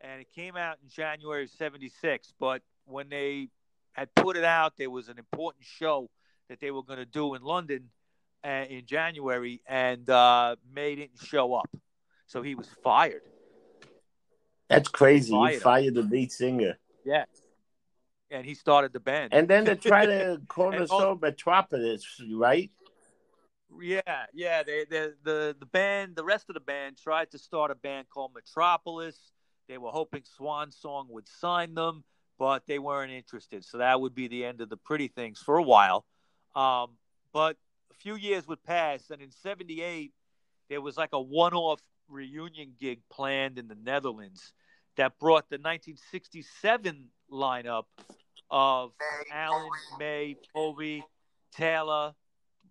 [0.01, 2.32] and it came out in January of '76.
[2.39, 3.49] But when they
[3.93, 6.11] had put it out, there was an important show
[6.47, 7.89] that they were going to do in London
[8.45, 11.76] uh, in January, and uh, May didn't show up,
[12.28, 13.24] so he was fired.
[14.70, 15.32] That's crazy.
[15.32, 15.61] Fired You him.
[15.61, 16.78] fired the lead singer.
[17.03, 17.26] Yeah,
[18.32, 19.34] and he started the band.
[19.34, 22.72] And then they try to call And us also- all Metropolis, right?
[23.82, 24.01] Yeah,
[24.34, 24.63] yeah.
[24.63, 28.07] They, they, the the band, the rest of the band, tried to start a band
[28.09, 29.32] called Metropolis.
[29.67, 32.03] They were hoping Swan Song would sign them,
[32.39, 33.63] but they weren't interested.
[33.63, 36.03] So that would be the end of the Pretty Things for a while.
[36.55, 36.97] Um,
[37.32, 37.57] but
[37.91, 40.11] a few years would pass, and in '78,
[40.70, 44.51] there was like a one-off reunion gig planned in the Netherlands
[45.00, 47.84] that brought the 1967 lineup
[48.52, 48.91] of
[49.32, 51.06] Alan, May, Povey,
[51.56, 52.14] Taylor,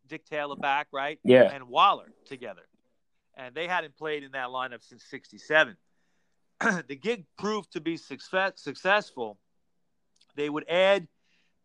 [0.06, 1.18] Dick Taylor back, right?
[1.24, 1.50] Yeah.
[1.50, 2.68] And Waller together.
[3.34, 5.74] And they hadn't played in that lineup since 67.
[6.86, 9.38] the gig proved to be success- successful.
[10.36, 11.08] They would add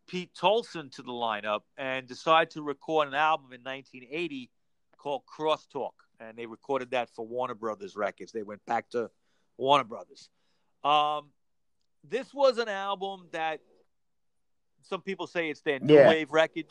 [0.08, 4.50] Pete Tolson to the lineup and decide to record an album in 1980
[4.98, 5.92] called Crosstalk.
[6.22, 8.32] And they recorded that for Warner Brothers Records.
[8.32, 9.12] They went back to
[9.58, 10.30] Warner Brothers.
[10.84, 11.30] Um,
[12.04, 13.62] this was an album that
[14.82, 16.08] some people say it's their new Yeah.
[16.08, 16.66] wave record.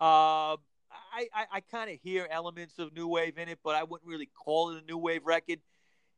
[0.00, 0.56] Uh,
[0.90, 4.08] I, I, I kind of hear elements of new wave in it, but I wouldn't
[4.08, 5.60] really call it a new wave record.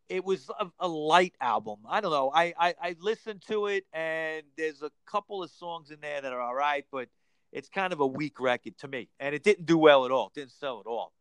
[0.08, 1.80] It was a, a light album.
[1.86, 2.30] I don't know.
[2.34, 6.32] I, I, I listened to it, and there's a couple of songs in there that
[6.32, 7.08] are all right, but
[7.52, 9.08] it's kind of a weak record to me.
[9.20, 10.28] And it didn't do well at all.
[10.28, 11.12] It didn't sell at all.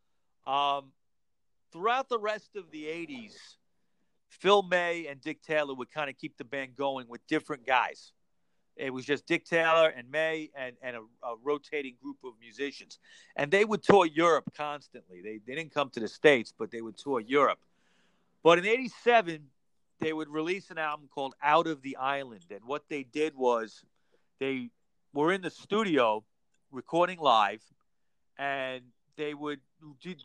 [0.46, 0.92] Um,
[1.74, 3.34] throughout the rest of the 80s,
[4.40, 8.12] Phil May and Dick Taylor would kind of keep the band going with different guys.
[8.76, 13.00] It was just Dick Taylor and May and, and a, a rotating group of musicians.
[13.36, 15.22] And they would tour Europe constantly.
[15.22, 17.60] They, they didn't come to the States, but they would tour Europe.
[18.44, 19.42] But in 87,
[20.00, 22.46] they would release an album called Out of the Island.
[22.52, 23.84] And what they did was
[24.40, 24.70] they
[25.14, 26.24] were in the studio
[26.72, 27.64] recording live,
[28.38, 28.84] and
[29.16, 29.60] they would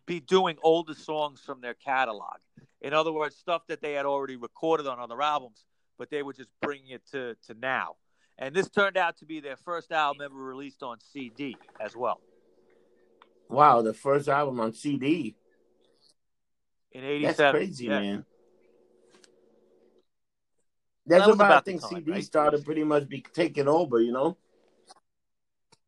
[0.07, 2.37] be doing older songs from their catalog.
[2.81, 5.65] In other words, stuff that they had already recorded on other albums,
[5.99, 7.97] but they were just bringing it to, to now.
[8.39, 12.21] And this turned out to be their first album ever released on CD as well
[13.53, 15.37] Wow, the first album on CD.
[16.93, 17.61] in That's '87.
[17.61, 18.01] crazy, Yeah.
[18.01, 18.25] man.
[21.07, 22.25] That's That was about, I think time, CD right?
[22.25, 24.39] started pretty much be taking over, you know?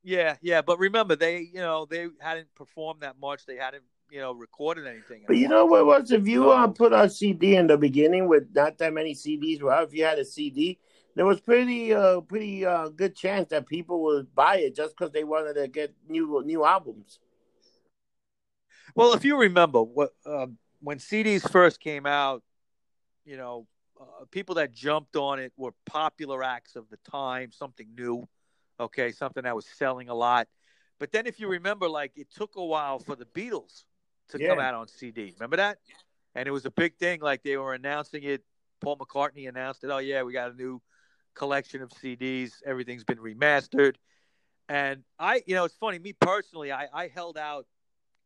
[0.05, 3.47] Yeah, yeah, but remember they, you know, they hadn't performed that much.
[3.47, 5.23] They hadn't, you know, recorded anything.
[5.27, 8.49] But you know what was if you uh, put a CD in the beginning with
[8.55, 10.79] not that many CDs, well, if you had a CD,
[11.15, 15.13] there was pretty uh pretty uh good chance that people would buy it just because
[15.13, 17.19] they wanted to get new new albums.
[18.95, 22.43] Well, if you remember what um, when CDs first came out,
[23.25, 23.67] you know,
[23.99, 28.29] uh, people that jumped on it were popular acts of the time, something new,
[28.79, 30.49] okay, something that was selling a lot.
[30.99, 33.85] But then, if you remember, like it took a while for the Beatles
[34.29, 34.49] to Yeah.
[34.49, 35.33] come out on CD.
[35.39, 35.79] Remember that?
[36.35, 37.21] And it was a big thing.
[37.21, 38.43] Like they were announcing it.
[38.81, 39.91] Paul McCartney announced it.
[39.91, 40.81] Oh yeah, we got a new
[41.35, 42.53] collection of CDs.
[42.65, 43.97] Everything's been remastered.
[44.69, 45.99] And I, you know, it's funny.
[45.99, 47.67] Me personally, I, I held out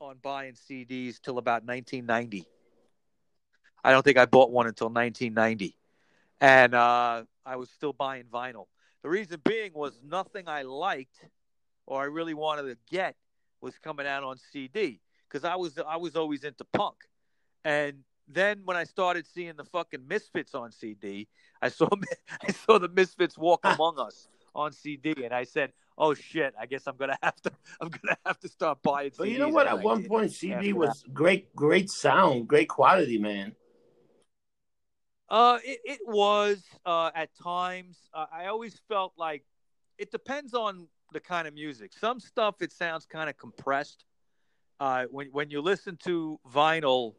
[0.01, 2.47] on buying CDs till about 1990.
[3.83, 5.77] I don't think I bought one until 1990,
[6.41, 8.67] and uh, I was still buying vinyl.
[9.03, 11.25] The reason being was nothing I liked
[11.87, 13.17] or I really wanted to get
[13.61, 16.97] was coming out on CD because I was I was always into punk,
[17.65, 21.29] and then when I started seeing the fucking Misfits on CD,
[21.63, 21.89] I saw
[22.49, 26.55] I saw the Misfits Walk Among Us on CD, and I said, "Oh shit!
[26.59, 29.33] I guess I'm gonna have to I'm gonna have to start buying." But CDs.
[29.33, 29.67] you know what?
[29.67, 30.11] At I one did.
[30.11, 33.55] point, CD was great, great sound, great quality, man.
[35.31, 37.99] Uh, it, it was uh, at times.
[38.15, 39.45] Uh, I always felt like
[39.99, 41.93] it depends on the kind of music.
[41.99, 44.05] Some stuff it sounds kind of compressed.
[44.81, 47.15] Uh, when when you listen to vinyl,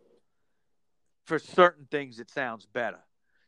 [1.25, 2.99] for certain things it sounds better.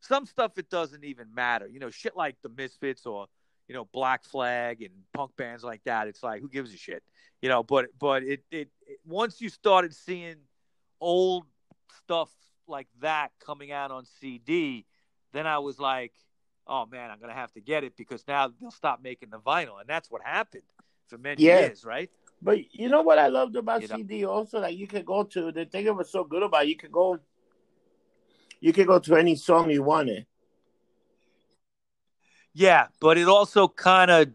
[0.01, 1.68] Some stuff it doesn't even matter.
[1.68, 3.28] You know, shit like the Misfits or
[3.68, 6.07] you know Black Flag and punk bands like that.
[6.07, 7.03] It's like who gives a shit,
[7.41, 7.64] you know.
[7.64, 10.36] But but it it, it once you started seeing
[10.99, 11.45] old
[12.03, 12.30] stuff
[12.72, 14.86] like that coming out on CD,
[15.34, 16.14] then I was like,
[16.66, 19.80] oh man, I'm gonna have to get it because now they'll stop making the vinyl,
[19.80, 20.64] and that's what happened
[21.08, 21.60] for many Yeah.
[21.60, 22.10] years, right?
[22.42, 23.96] But you know what I loved about You know?
[23.98, 25.52] CD also that you could go to.
[25.52, 27.20] The thing that was so good about it, you could go,
[28.60, 30.26] you could go to any song you wanted.
[32.54, 34.30] Yeah, but it also kind of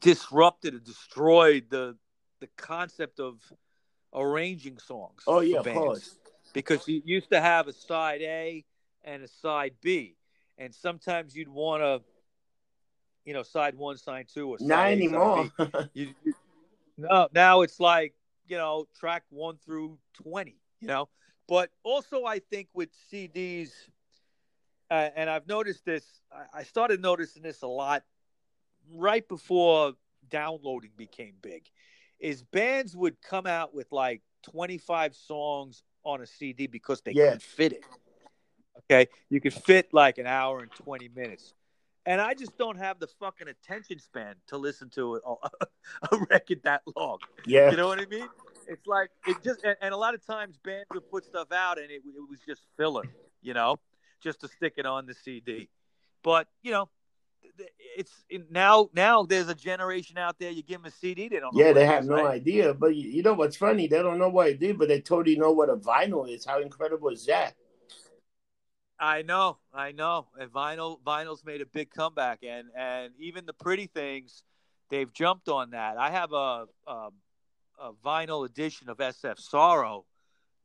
[0.00, 1.96] disrupted and destroyed the
[2.40, 3.40] the concept of
[4.12, 5.22] arranging songs.
[5.26, 6.18] Oh yeah, of course.
[6.52, 8.64] Because you used to have a side A
[9.04, 10.16] and a side B,
[10.58, 12.00] and sometimes you'd want to,
[13.24, 15.50] you know, side one, side two, or side Not A, anymore.
[15.58, 15.64] B.
[15.94, 16.34] You, you-
[16.98, 18.14] no, now it's like
[18.46, 20.56] you know, track one through twenty.
[20.80, 21.08] You know,
[21.48, 23.70] but also I think with CDs,
[24.90, 26.04] uh, and I've noticed this.
[26.54, 28.02] I, started noticing this a lot
[28.94, 29.94] right before
[30.28, 31.66] downloading became big.
[32.18, 37.12] Is bands would come out with like twenty five songs on a CD because they
[37.12, 37.32] Yeah.
[37.32, 37.84] could fit it.
[38.90, 41.54] Okay, you could fit like an hour and twenty minutes.
[42.04, 45.34] And I just don't have the fucking attention span to listen to a,
[46.12, 47.18] a record that long.
[47.46, 47.70] yeah.
[47.70, 48.28] You know what I mean?
[48.66, 51.78] It's like it just, and, and a lot of times bands would put stuff out
[51.78, 53.04] and it, it was just filler,
[53.40, 53.78] you know,
[54.20, 55.68] just to stick it on the CD.
[56.24, 56.88] But you know,
[57.96, 58.12] it's
[58.50, 60.50] now now there's a generation out there.
[60.50, 61.54] You give them a CD, they don't.
[61.54, 62.26] Know Yeah, they have is, no right?
[62.26, 62.74] idea.
[62.74, 63.86] But you, you know what's funny?
[63.86, 66.44] They don't know what it did, but they totally know what a vinyl is.
[66.44, 67.54] How incredible is that?
[68.98, 70.28] I know, I know.
[70.38, 74.42] And vinyl, vinyl's made a big comeback, and and even the pretty things,
[74.90, 75.96] they've jumped on that.
[75.98, 77.08] I have a a,
[77.80, 80.06] a vinyl edition of SF Sorrow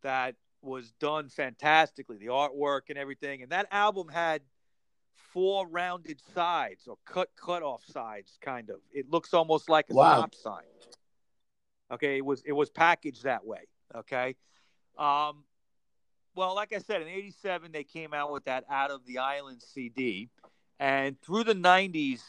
[0.03, 4.41] that was done fantastically, the artwork and everything, and that album had
[5.17, 8.77] four rounded sides or cut cut off sides, kind of.
[8.91, 10.13] It looks almost like a Wow.
[10.13, 10.63] stop sign.
[11.91, 13.67] Okay, it was it was packaged that way.
[13.95, 14.35] Okay.
[14.97, 15.43] Um,
[16.35, 19.61] well, like I said, in '87 they came out with that "Out of the Island"
[19.61, 20.29] CD,
[20.79, 22.21] and through the '90s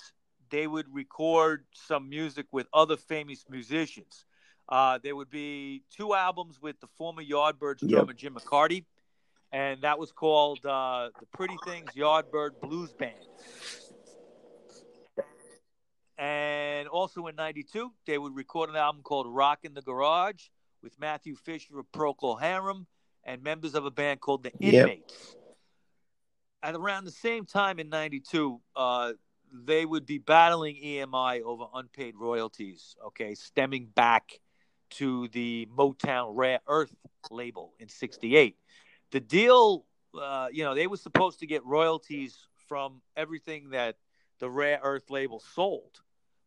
[0.50, 4.24] they would record some music with other famous musicians.
[4.68, 7.90] Uh, there would be two albums with the former Yardbirds Yep.
[7.90, 8.84] drummer Jim McCarty,
[9.52, 13.14] and that was called uh, "The Pretty Things Yardbird Blues Band."
[16.18, 20.48] And also in '92, they would record an album called "Rock in the Garage"
[20.82, 22.86] with Matthew Fisher of Procol Harum
[23.24, 24.74] and members of a band called the Yep.
[24.74, 25.36] Inmates.
[26.62, 29.12] At around the same time in '92, uh,
[29.52, 32.96] they would be battling EMI over unpaid royalties.
[33.06, 34.40] Okay, stemming back
[34.90, 36.94] to the Motown Rare Earth
[37.30, 38.56] label in '68.
[39.10, 39.84] The deal,
[40.20, 42.36] uh, you know, they were supposed to get royalties
[42.68, 43.96] from everything that
[44.38, 46.00] the Rare Earth label sold,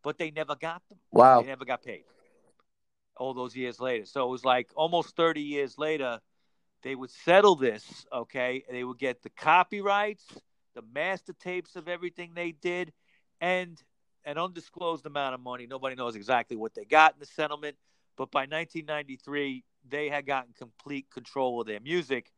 [0.04, 1.00] but they never got them.
[1.12, 1.42] Wow.
[1.42, 2.04] They never got paid.
[3.18, 4.06] All those years later.
[4.06, 6.20] So it was like almost 30 years later,
[6.84, 8.64] they would settle this, okay?
[8.70, 10.26] They would get the copyrights,
[10.74, 12.94] the master tapes of everything they did,
[13.40, 13.82] and
[14.26, 15.68] an undisclosed amount of money.
[15.68, 17.76] Nobody knows exactly what they got in the settlement,
[18.18, 22.32] but by 1993, they had gotten complete control of their music,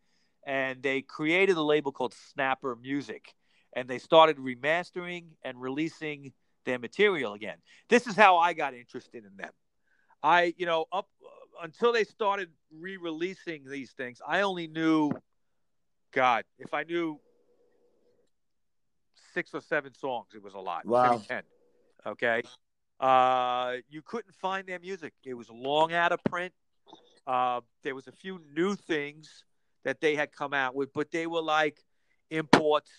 [0.46, 3.34] and they created a label called Snapper Music.
[3.76, 6.32] and they started remastering and releasing
[6.66, 7.58] their material again.
[7.90, 9.52] This is how I got interested in them.
[10.22, 11.10] I, you know, up
[11.62, 15.12] until they started re-releasing these things, I only knew,
[16.12, 17.20] God, if I knew
[19.34, 20.86] six or seven songs, it was a lot.
[20.86, 21.22] Wow.
[21.28, 21.44] Ten.
[22.06, 22.44] Okay.
[23.00, 25.14] Uh, you couldn't find their music.
[25.26, 26.54] It was long out of print.
[27.26, 29.44] Uh, there was a few new things
[29.84, 31.80] that they had come out with, but they were like
[32.30, 32.92] imports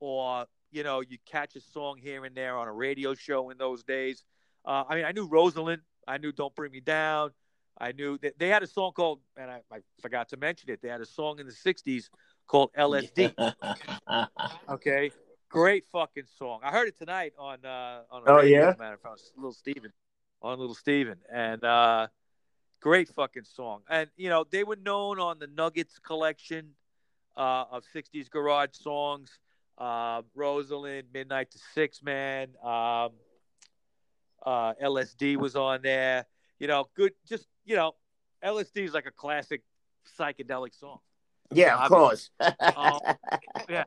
[0.00, 3.58] or you know you catch a song here and there on a radio show in
[3.58, 4.24] those days.
[4.64, 5.78] Uh, I mean, I knew Rosalyn.
[6.06, 7.30] I knew "Don't Bring Me Down."
[7.78, 10.80] I knew that they had a song called, and I, I forgot to mention it.
[10.80, 12.04] They had a song in the '60s
[12.46, 13.34] called "LSD."
[14.68, 15.10] okay,
[15.48, 16.60] great fucking song.
[16.62, 18.22] I heard it tonight on uh, on.
[18.26, 19.92] Oh yeah, matter of fact, Little Steven
[20.42, 22.08] on Little Steven, and uh,
[22.80, 23.82] great fucking song.
[23.88, 26.70] And you know they were known on the Nuggets collection
[27.36, 29.38] uh, of '60s garage songs.
[29.78, 33.10] Uh, Rosalyn, Midnight to Six Man, um,
[34.44, 36.24] uh, LSD was on there.
[36.58, 37.12] You know, good.
[37.28, 37.94] Just you know,
[38.44, 39.62] LSD is like a classic
[40.18, 40.98] psychedelic song.
[41.52, 42.30] Yeah, of course.
[42.40, 43.00] um,
[43.68, 43.84] yeah.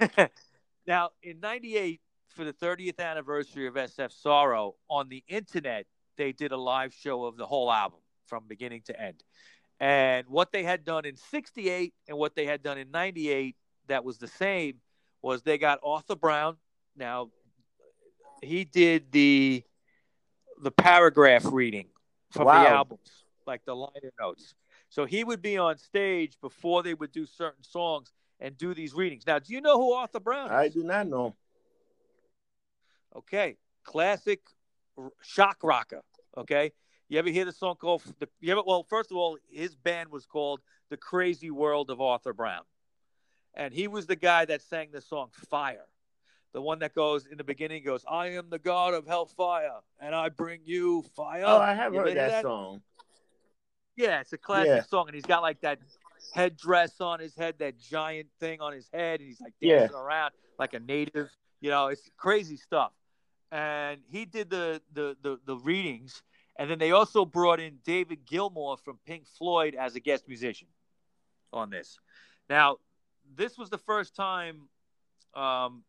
[0.86, 5.86] now, in '98, for the 30th anniversary of SF Sorrow, on the internet,
[6.16, 9.22] they did a live show of the whole album from beginning to end.
[9.80, 13.56] And what they had done in 68 and what they had done in 98
[13.88, 14.80] that was the same
[15.22, 16.56] was they got Arthur Brown.
[16.96, 17.30] Now,
[18.42, 19.62] he did the
[20.62, 21.88] the paragraph reading
[22.30, 22.62] from Wow.
[22.62, 24.54] the albums, like the liner notes.
[24.88, 28.94] So he would be on stage before they would do certain songs and do these
[28.94, 29.26] readings.
[29.26, 30.52] Now, do you know who Arthur Brown is?
[30.52, 31.34] I do not know.
[33.16, 34.40] Okay, classic
[34.96, 36.02] r- shock rocker.
[36.36, 36.72] Okay,
[37.08, 38.28] you ever hear the song called the?
[38.40, 42.32] You ever, well, first of all, his band was called the Crazy World of Arthur
[42.32, 42.62] Brown,
[43.54, 45.86] and he was the guy that sang the song Fire,
[46.52, 50.14] the one that goes in the beginning goes, "I am the God of Hellfire, and
[50.14, 52.82] I bring you fire." Oh, I have You heard hear that, song.
[53.96, 54.82] Yeah, it's a classic Yeah.
[54.82, 55.78] song, and he's got like that
[56.32, 59.80] headdress on his head, that giant thing on his head, and he's like Yeah.
[59.80, 61.30] dancing around like a native.
[61.60, 62.92] You know, it's crazy stuff.
[63.52, 66.22] And he did the the the, the readings,
[66.56, 70.68] and then they also brought in David Gilmour from Pink Floyd as a guest musician
[71.52, 71.98] on this.
[72.48, 72.78] Now,
[73.36, 74.68] this was the first time
[75.34, 75.82] um,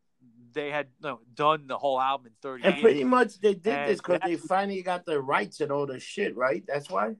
[0.52, 2.82] they had no, done the whole album in thirty And years.
[2.82, 6.00] pretty much they did And this because they finally got the rights and all the
[6.00, 6.64] shit, right?
[6.66, 7.16] That's why.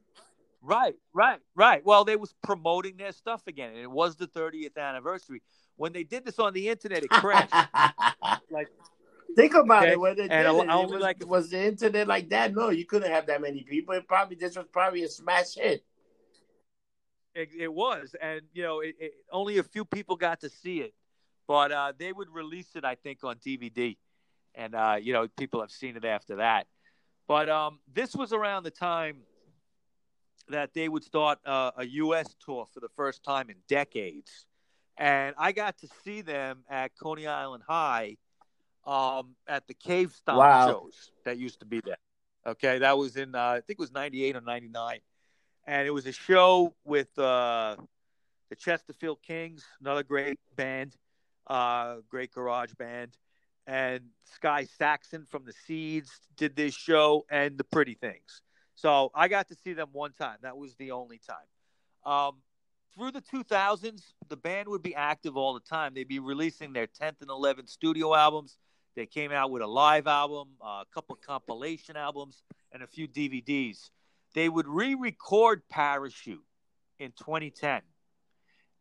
[0.63, 1.85] Right, right, right.
[1.85, 5.43] Well, they was promoting their stuff again, and it was the 30th anniversary.
[5.77, 7.53] When they did this on the internet, it crashed.
[8.51, 8.69] like,
[9.35, 10.01] Think about Okay, it.
[10.01, 12.55] When they and did I- it, I it was, like- was the internet like that?
[12.55, 13.95] No, you couldn't have that many people.
[13.95, 15.85] It probably this was probably a smash hit.
[17.35, 20.81] it, it was, and you know, it, it, only a few people got to see
[20.81, 20.95] it,
[21.47, 23.97] but uh, they would release it, I think, on DVD,
[24.55, 26.67] and uh, you know, people have seen it after that.
[27.29, 29.19] But um, this was around the time
[30.49, 32.35] that they would start uh, a U.S.
[32.43, 34.47] tour for the first time in decades,
[34.97, 38.17] and I got to see them at Coney Island High
[38.87, 40.67] um, at the Cavestomp Wow.
[40.67, 41.97] shows that used to be there.
[42.47, 45.01] Okay, that was in uh, I think it was '98 or '99
[45.67, 47.77] and it was a show with uh,
[48.49, 50.95] the Chesterfield Kings, another great band,
[51.49, 53.17] uh, great garage band,
[53.67, 58.43] and Sky Saxon from the Seeds did this show, and the Pretty Things.
[58.77, 60.37] So I got to see them one time.
[60.43, 62.13] That was the only time.
[62.13, 62.37] Um,
[62.95, 65.95] through the 2000s, the band would be active all the time.
[65.95, 68.57] They'd be releasing their 10th and 11th studio albums.
[68.97, 72.43] They came out with a live album, uh, a couple compilation albums,
[72.73, 73.91] and a few DVDs
[74.37, 76.45] they would re-record Parachute
[76.99, 77.81] in 2010,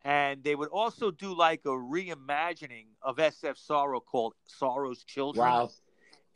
[0.04, 5.48] and they would also do like a reimagining of SF Sorrow called Sorrow's Children.
[5.48, 5.70] Wow.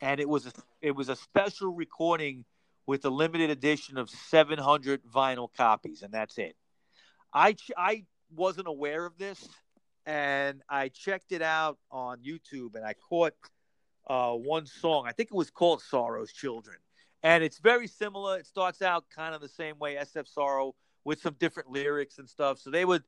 [0.00, 2.46] And it was a, it was a special recording
[2.86, 6.56] with a limited edition of 700 vinyl copies, and that's it.
[7.30, 9.46] I ch- I wasn't aware of this,
[10.06, 13.34] and I checked it out on YouTube, and I caught
[14.06, 15.04] uh, one song.
[15.06, 16.76] I think it was called Sorrow's Children
[17.22, 18.38] and it's very similar.
[18.38, 20.74] It starts out kind of the same way SF Sorrow
[21.04, 22.58] with some different lyrics and stuff.
[22.58, 23.02] So they would,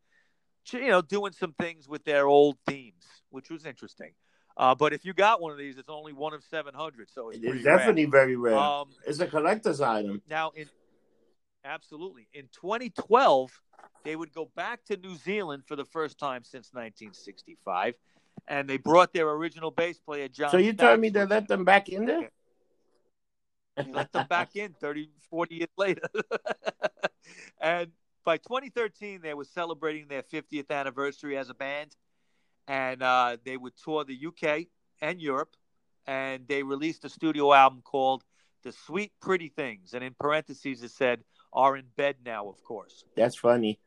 [0.72, 4.12] you know, doing some things with their old themes, which was interesting.
[4.56, 7.30] Uh, but if you got one of these, it's only one of seven hundred, so
[7.30, 8.54] it's, It's definitely very rare.
[8.54, 8.62] rare.
[8.62, 10.20] Um, it's a collector's item.
[10.28, 10.68] now, in
[11.64, 13.50] absolutely in 2012,
[14.04, 17.94] they would go back to New Zealand for the first time since 1965,
[18.48, 20.50] and they brought their original bass player John.
[20.50, 22.30] So you telling me they let them back in there?
[23.88, 26.02] Let them back in 30, 40 years later.
[27.60, 27.90] and
[28.24, 31.96] by 2013, they were celebrating their 50th anniversary as a band.
[32.68, 34.66] and uh, they would tour the UK
[35.00, 35.56] and Europe,
[36.06, 38.24] and they released a studio album called
[38.62, 43.04] "The Sweet Pretty Things," and in parentheses it said "Are in bed now," of course.
[43.16, 43.80] That's funny.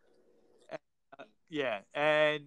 [0.71, 2.45] Uh, yeah, and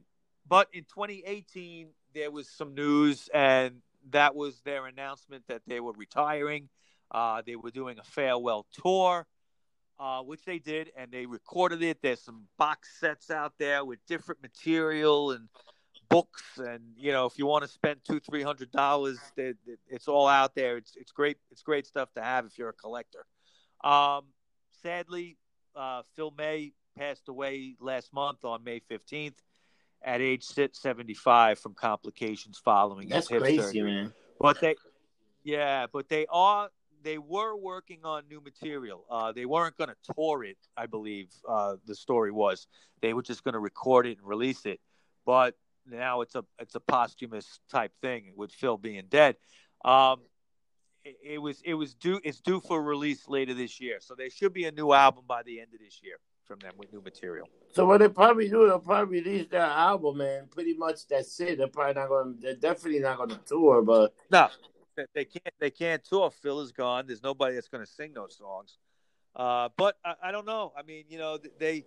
[0.49, 5.93] but in 2018 there was some news, and that was their announcement that they were
[5.93, 6.69] retiring.
[7.11, 9.27] Uh, they were doing a farewell tour,
[9.99, 11.99] uh, which they did, and they recorded it.
[12.03, 15.49] There's some box sets out there with different material and
[16.09, 20.29] books, and you know, if you want to spend two, three hundred dollars, it's all
[20.29, 20.77] out there.
[20.77, 21.39] It's it's great.
[21.51, 23.27] It's great stuff to have if you're a collector.
[23.85, 24.25] Um,
[24.83, 25.37] sadly,
[25.77, 29.35] uh, Phil May passed away last month on May 15th
[30.03, 33.83] at age 75 from complications following That's his hip crazy, surgery.
[33.83, 34.13] man.
[34.41, 34.77] But they,
[35.43, 36.71] yeah, but they are
[37.03, 39.05] they were working on new material.
[39.11, 41.31] Uh, they weren't going to tour it, I believe.
[41.49, 42.67] Uh, the story was
[43.01, 44.81] they were just going to record it and release it.
[45.25, 45.55] But
[45.87, 49.37] now it's a it's a posthumous type thing with Phil being dead.
[49.85, 50.21] Um,
[51.05, 54.31] it, it was it was due it's due for release later this year, so there
[54.31, 56.17] should be a new album by the end of this year
[56.49, 57.49] from them with new material.
[57.73, 61.59] So what they probably do, they'll probably release their album, and pretty much that's it.
[61.59, 62.35] They're probably not going.
[62.35, 64.49] to They're definitely not going to tour, but no,
[65.15, 65.55] they can't.
[65.61, 66.31] They can't tour.
[66.31, 67.07] Phil is gone.
[67.07, 68.79] There's nobody that's going to sing those songs.
[69.37, 70.73] Uh, but I, I, don't know.
[70.77, 71.85] I mean, you know, they.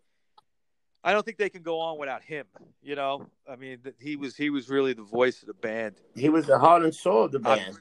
[1.03, 2.45] I don't think they can go on without him.
[2.83, 5.95] You know, I mean, he was he was really the voice of the band.
[6.15, 7.79] He was the heart and soul of the band.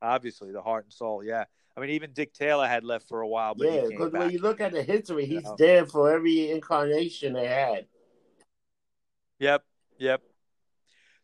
[0.00, 1.24] Obviously, the heart and soul.
[1.24, 1.44] Yeah.
[1.80, 4.38] I mean, even Dick Taylor had left for a while, but yeah, because when you
[4.38, 5.56] look at the history, he's you know?
[5.58, 7.86] there for every incarnation they had.
[9.38, 9.64] Yep,
[9.98, 10.20] yep.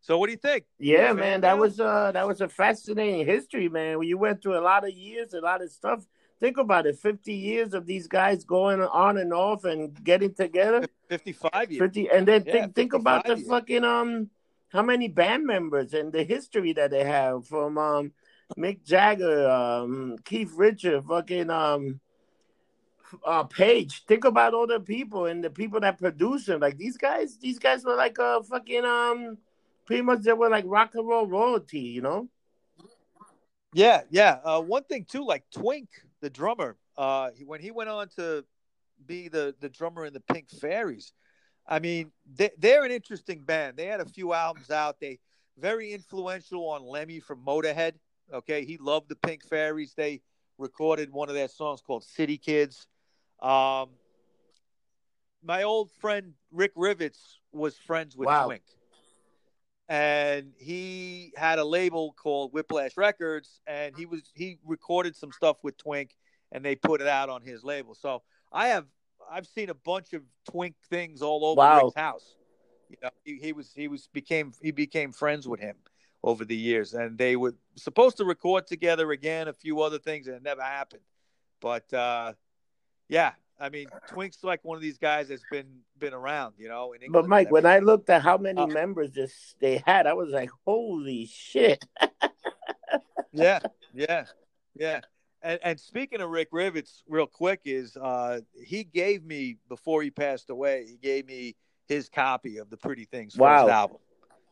[0.00, 0.64] So, what do you think?
[0.78, 3.98] Yeah, man, that was uh that was a fascinating history, man.
[3.98, 6.06] When you went through a lot of years, a lot of stuff.
[6.40, 10.88] Think about it: fifty years of these guys going on and off and getting together.
[11.10, 11.82] Fifty-five years.
[11.82, 13.46] Fifty, and then Yeah, think think about the years.
[13.46, 14.30] fucking um
[14.70, 18.12] how many band members and the history that they have from um
[18.56, 22.00] Mick Jagger, um, Keith Richard, fucking um,
[23.24, 24.04] uh, Page.
[24.06, 26.60] Think about all the people and the people that produce them.
[26.60, 29.38] Like these guys, these guys were like a fucking um,
[29.84, 32.28] pretty much they were like rock and roll royalty, you know.
[33.72, 34.38] Yeah, yeah.
[34.44, 35.88] Uh, one thing too, like Twink,
[36.20, 38.44] the drummer, uh, he- when he went on to
[39.06, 41.12] be the the drummer in the Pink Fairies,
[41.66, 43.76] I mean, they, they're an interesting band.
[43.76, 44.98] They had a few albums out.
[45.00, 45.18] They
[45.58, 47.94] very influential on Lemmy from Motorhead.
[48.32, 49.94] Okay, he loved the Pink Fairies.
[49.96, 50.20] They
[50.58, 52.86] recorded one of their songs called City Kids.
[53.40, 53.90] Um,
[55.42, 58.46] my old friend Rick Rivets was friends with Wow.
[58.46, 58.62] Twink
[59.88, 65.58] and he had a label called Whiplash Records, and he was he recorded some stuff
[65.62, 66.16] with Twink,
[66.52, 67.94] and they put it out on his label.
[67.94, 68.22] So
[68.52, 68.86] I have
[69.30, 71.84] I've seen a bunch of Twink things all over Wow.
[71.84, 72.36] Rick's house.
[72.88, 75.76] You know, he, he was he was became he became friends with him
[76.26, 80.26] over the years, and they were supposed to record together again, a few other things,
[80.26, 81.02] and it never happened.
[81.60, 82.32] But uh,
[83.08, 85.68] yeah, I mean, Twink's like one of these guys that's been
[85.98, 86.92] been around, you know.
[86.94, 90.14] In But Mike, when I looked at how many Uh, members this they had, I
[90.14, 91.86] was like, holy shit.
[93.32, 93.60] yeah,
[93.94, 94.24] yeah,
[94.74, 95.00] yeah.
[95.42, 100.10] And and speaking of Rick Rivets, real quick, is uh he gave me before he
[100.10, 101.54] passed away, he gave me
[101.86, 103.68] his copy of the Pretty Things first Wow.
[103.68, 103.98] album.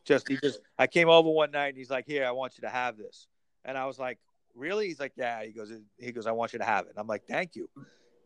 [0.05, 2.61] Just he just I came over one night and he's like, Here, I want you
[2.61, 3.27] to have this.
[3.63, 4.19] And I was like,
[4.55, 4.87] Really?
[4.87, 5.43] He's like, Yeah.
[5.43, 6.91] He goes, he goes, I want you to have it.
[6.91, 7.69] And I'm like, Thank you.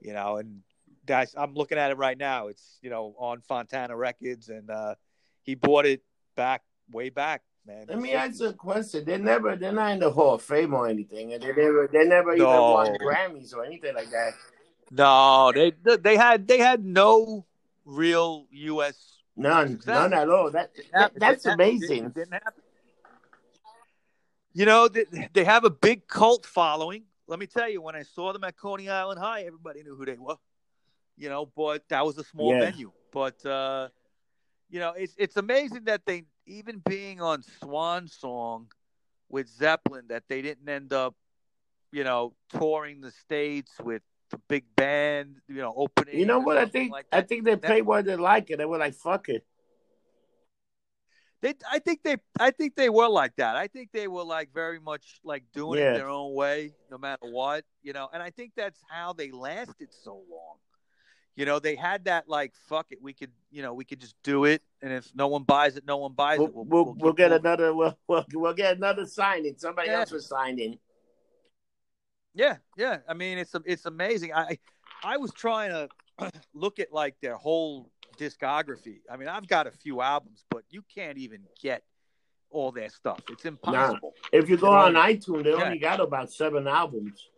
[0.01, 0.61] You know, and
[1.05, 2.47] that's I'm looking at it right now.
[2.47, 4.95] It's, you know, on Fontana Records and uh
[5.41, 6.03] he bought it
[6.35, 7.85] back way back, man.
[7.87, 9.05] Let me ask you a question.
[9.05, 12.03] They never they're not in the Hall of Fame or anything, and they never they
[12.05, 14.33] never even won Grammys or anything like that.
[14.91, 17.45] No, they they had they had no
[17.85, 19.18] real U.S.
[19.39, 19.93] None, Success.
[19.95, 20.51] none at all.
[20.51, 21.61] That, that that's happened.
[21.61, 22.09] It amazing.
[22.09, 22.63] didn't happen.
[24.53, 27.03] You know, they, they have a big cult following.
[27.27, 30.05] Let me tell you, when I saw them at Coney Island High, everybody knew who
[30.05, 30.35] they were.
[31.17, 32.59] You know, but that was a small Yeah.
[32.71, 32.91] venue.
[33.13, 33.89] But uh,
[34.69, 38.67] you know, it's it's amazing that they even being on Swan Song
[39.29, 41.15] with Zeppelin, that they didn't end up,
[41.91, 46.17] you know, touring the states with the big band, you know, opening.
[46.17, 46.57] You know what?
[46.57, 49.29] I think like I think they played what they like, and they were like, "Fuck
[49.29, 49.45] it."
[51.41, 53.55] They, I think they, I think they were like that.
[53.55, 55.93] I think they were like very much like doing Yeah.
[55.93, 58.09] it their own way, no matter what, you know.
[58.11, 60.57] And I think that's how they lasted so long.
[61.37, 64.15] You know, they had that like, fuck it, we could, you know, we could just
[64.21, 66.53] do it, and if no one buys it, no one buys We'll it.
[66.55, 67.45] We'll, we'll, we'll get moving.
[67.45, 69.55] another we'll, we'll we'll get another signing.
[69.57, 69.99] Somebody Yeah.
[70.01, 70.77] else was signed in.
[72.33, 72.97] Yeah, yeah.
[73.07, 74.33] I mean, it's it's amazing.
[74.33, 74.57] I
[75.03, 78.99] I was trying to look at like their whole discography.
[79.09, 81.83] I mean, I've got a few albums, but you can't even get
[82.49, 83.19] all their stuff.
[83.29, 84.13] It's impossible.
[84.33, 84.39] Nah.
[84.39, 85.63] If you go on iTunes, they yeah.
[85.63, 87.29] only got about seven albums.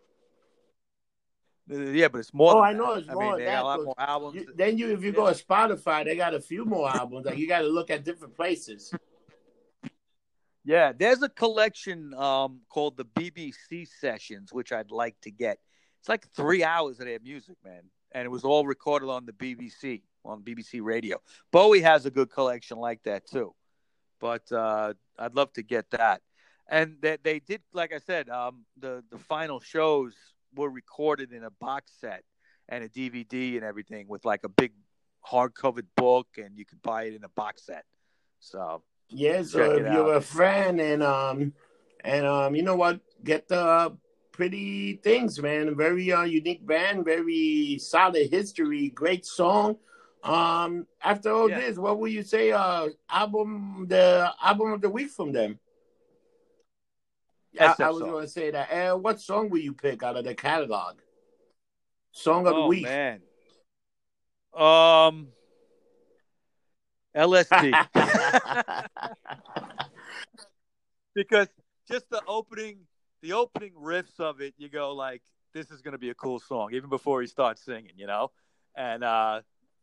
[1.71, 2.55] Uh, yeah, but it's more.
[2.55, 3.37] Oh, I know it's I more.
[3.37, 4.35] Mean, that, a lot more albums.
[4.35, 5.15] You, then you, if you yeah.
[5.15, 7.25] go to Spotify, they got a few more albums.
[7.25, 8.93] Like you got to look at different places.
[10.63, 15.57] Yeah, there's a collection um, called the BBC Sessions, which I'd like to get.
[15.99, 17.81] It's like three hours of their music, man,
[18.11, 21.19] and it was all recorded on the BBC on BBC Radio.
[21.51, 23.53] Bowie has a good collection like that too,
[24.19, 26.21] but uh, I'd love to get that.
[26.69, 30.13] And they, they did, like I said, um, the the final shows
[30.55, 32.23] were recorded in a box set
[32.69, 34.73] and a DVD and everything with like a big
[35.27, 37.85] hardcover book, and you could buy it in a box set.
[38.39, 41.53] So yeah, so if you're a fan and um
[42.03, 43.95] and um you know what, get the
[44.31, 45.75] pretty things, man.
[45.75, 49.77] Very uh, unique band, very solid history, great song.
[50.23, 51.59] Um, after all yeah.
[51.59, 52.51] this, what would you say?
[52.51, 55.59] Uh, album, the album of the week from them.
[57.59, 58.71] I, I, was to say that.
[58.71, 60.95] And what song will you pick out of the catalog?
[62.11, 62.83] Song of oh, the week.
[62.83, 63.21] man.
[64.55, 65.27] Um,
[67.15, 67.71] LSD.
[71.15, 71.47] because
[71.89, 72.79] just the opening,
[73.21, 75.21] the opening riffs of it, you go like,
[75.53, 78.31] "This is going to be a cool song," even before he starts singing, you know.
[78.75, 79.41] And uh,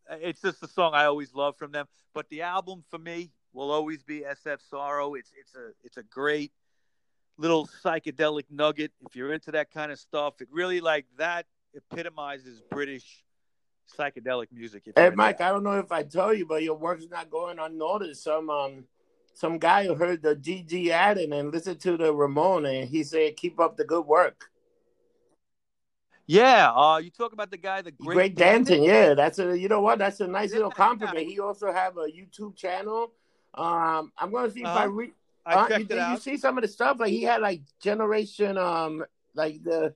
[0.09, 1.87] it's just a song I always love from them.
[2.13, 5.13] But the album for me will always be SF Sorrow.
[5.13, 6.51] It's it's a it's a great
[7.37, 8.91] little psychedelic nugget.
[9.01, 13.23] If you're into that kind of stuff, it really like that epitomizes British
[13.97, 14.83] psychedelic music.
[14.95, 18.23] Hey, Mike, I don't know if I tell you, but your work's not going unnoticed.
[18.23, 18.85] Some um,
[19.33, 23.37] some guy who heard the GG Allin and listened to the Ramon, and he said,
[23.37, 24.49] "Keep up the good work."
[26.27, 28.83] Yeah, uh, you talk about the guy, the great, great Danton.
[28.83, 29.97] Yeah, that's a you know what?
[29.97, 31.27] That's a nice little compliment.
[31.27, 33.13] He also have a YouTube channel.
[33.55, 34.73] Um, I'm gonna see uh-huh.
[34.73, 34.91] if I uh-huh.
[34.91, 35.11] read.
[35.45, 36.11] I uh, checked you, it out.
[36.11, 36.99] you see some of the stuff?
[36.99, 39.95] Like he had like generation, um, like the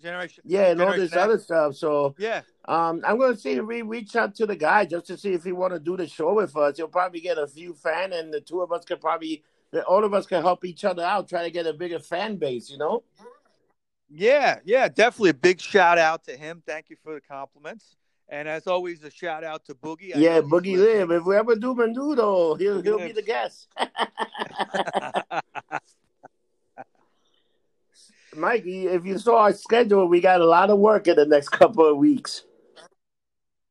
[0.00, 0.42] generation.
[0.46, 1.16] Yeah, and all this X.
[1.16, 1.74] other stuff.
[1.74, 5.16] So yeah, um, I'm gonna see if we reach out to the guy just to
[5.16, 6.76] see if he want to do the show with us.
[6.76, 9.42] He'll probably get a few fan, and the two of us could probably,
[9.86, 12.70] all of us can help each other out, try to get a bigger fan base.
[12.70, 13.02] You know.
[14.10, 16.62] Yeah, yeah, definitely a big shout out to him.
[16.66, 17.96] Thank you for the compliments.
[18.30, 20.14] And as always, a shout out to Boogie.
[20.14, 21.10] I yeah, Boogie Live.
[21.10, 23.68] If we ever do Menudo, he'll he'll be the guest.
[28.38, 31.50] Mikey, if you saw our schedule, we got a lot of work in the next
[31.50, 32.44] couple of weeks.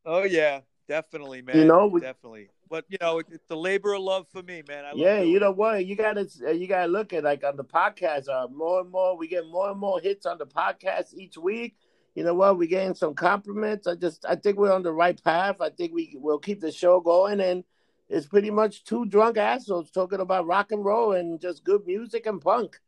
[0.05, 1.57] Oh yeah, definitely, man.
[1.57, 2.49] You know, we, definitely.
[2.69, 4.85] But you know, it's the labor of love for me, man.
[4.95, 5.85] yeah, you know what?
[5.85, 8.29] You gotta you gotta look at like on the podcast.
[8.29, 11.75] Uh, more and more, we get more and more hits on the podcast each week.
[12.15, 12.57] You know what?
[12.57, 13.87] We're getting some compliments.
[13.87, 15.61] I just I think we're on the right path.
[15.61, 17.63] I think we will keep the show going, and
[18.09, 22.25] it's pretty much two drunk assholes talking about rock and roll and just good music
[22.25, 22.79] and punk.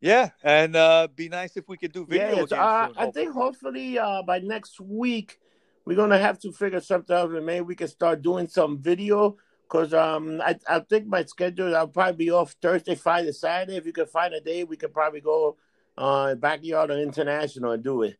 [0.00, 2.46] Yeah, and uh, be nice if we could do video.
[2.50, 5.40] Yeah, uh, I think hopefully uh, by next week
[5.84, 9.36] we're gonna have to figure something out, and maybe we can start doing some video.
[9.68, 13.76] Cause um, I I think my schedule I'll probably be off Thursday, Friday, Saturday.
[13.76, 15.56] If you can find a day, we could probably go
[15.98, 18.16] uh backyard or international and do it.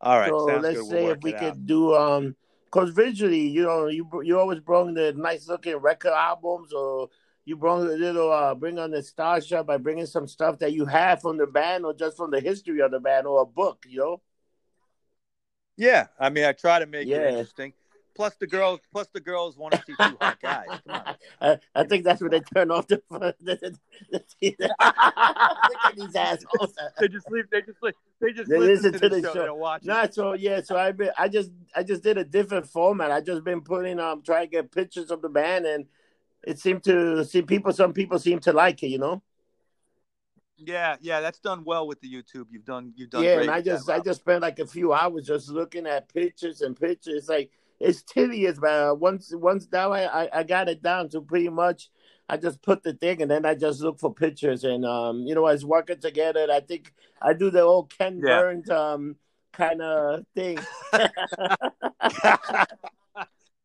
[0.00, 0.28] All right.
[0.28, 0.86] So let's good.
[0.86, 2.34] say we'll if we could do um,
[2.70, 7.10] cause visually, you know, you you always bring the nice looking record albums or
[7.44, 10.84] you bring a little uh, bring on the nostalgia by bringing some stuff that you
[10.84, 13.84] have from the band or just from the history of the band or a book,
[13.88, 14.20] you know.
[15.76, 17.18] Yeah, I mean, I try to make yeah.
[17.18, 17.72] it interesting.
[18.14, 20.66] Plus the girls, plus the girls want to see two hot guys.
[20.86, 21.16] Come on.
[21.40, 23.00] I, I, think that's where they turn off the.
[23.10, 23.78] the, the,
[24.10, 24.22] the
[25.96, 26.74] these assholes.
[26.98, 27.48] they just leave.
[27.50, 27.78] They just
[28.20, 29.32] They just they listen, listen to, the, show.
[29.32, 29.44] show.
[29.44, 30.60] They watch Not so yeah.
[30.60, 31.12] So I've been.
[31.16, 31.50] I just.
[31.74, 33.10] I just did a different format.
[33.10, 35.86] I just been putting um trying to get pictures of the band and
[36.46, 37.72] it seemed to see people.
[37.72, 38.88] Some people seem to like it.
[38.88, 39.22] You know.
[40.62, 42.46] Yeah, yeah, that's done well with the YouTube.
[42.50, 43.24] You've done, you've done.
[43.24, 46.60] Yeah, and I just, I just spent like a few hours just looking at pictures
[46.60, 47.28] and pictures.
[47.28, 51.48] Like it's tedious, but once, once now I, I, I got it down to pretty
[51.48, 51.88] much.
[52.28, 55.34] I just put the thing and then I just look for pictures and um, you
[55.34, 56.46] know, I was working together.
[56.52, 58.40] I think I do the old Ken yeah.
[58.40, 59.16] Burns um
[59.52, 60.58] kind of thing.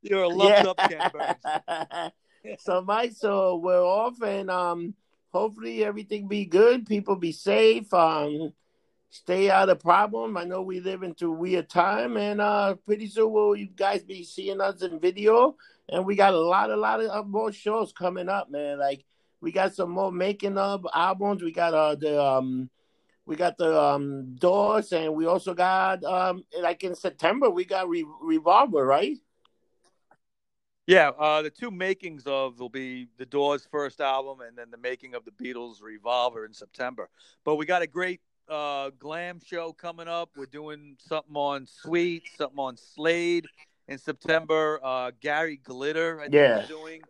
[0.01, 0.69] You're a lumped yeah.
[0.69, 2.11] up Ken Burns
[2.59, 4.93] so Mike, so we're off and um
[5.31, 8.53] hopefully everything be good, people be safe, um
[9.09, 10.35] stay out of problem.
[10.37, 14.03] I know we live into a weird time and uh pretty soon will you guys
[14.03, 15.55] be seeing us in video
[15.89, 18.79] and we got a lot a lot of more shows coming up, man.
[18.79, 19.05] Like
[19.41, 21.43] we got some more making of albums.
[21.43, 22.69] We got uh the um
[23.25, 27.89] we got the um, Doors, and we also got um, like in September we got
[27.89, 29.17] Re- Revolver, right?
[30.87, 34.77] Yeah, uh, the two makings of will be the Doors' first album, and then the
[34.77, 37.09] making of the Beatles' Revolver in September.
[37.43, 40.29] But we got a great uh, glam show coming up.
[40.35, 43.47] We're doing something on Sweet, something on Slade
[43.87, 44.79] in September.
[44.83, 46.65] Uh, Gary Glitter, I think, Yeah.
[46.67, 47.01] doing.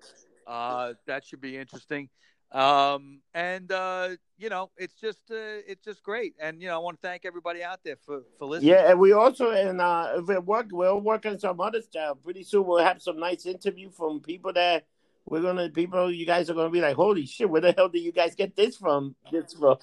[0.47, 2.07] Uh, that should be interesting.
[2.55, 6.35] Um, and uh, you know, it's just uh, it's just great.
[6.39, 8.71] And you know, I want to thank everybody out there for for listening.
[8.71, 12.17] Yeah, and we also and uh, we're work we're working some other stuff.
[12.23, 14.85] Pretty soon we'll have some nice interview from people that
[15.25, 16.09] we're gonna people.
[16.09, 18.55] You guys are gonna be like, holy shit, where the hell did you guys get
[18.55, 19.17] this from?
[19.29, 19.77] This from?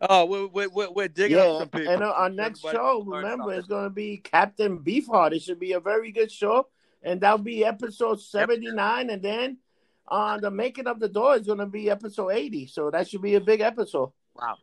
[0.00, 1.92] Oh, we're we're, we're, digging up Yeah, some people.
[1.92, 3.58] and uh, our next Everybody show, remember, something.
[3.58, 5.32] is gonna be Captain Beefheart.
[5.32, 6.68] It should be a very good show,
[7.02, 9.58] and that'll be episode seventy nine, and then.
[10.06, 13.22] Uh, the making of the door is going to be episode 80, so that should
[13.22, 14.12] be a big episode.
[14.34, 14.56] Wow.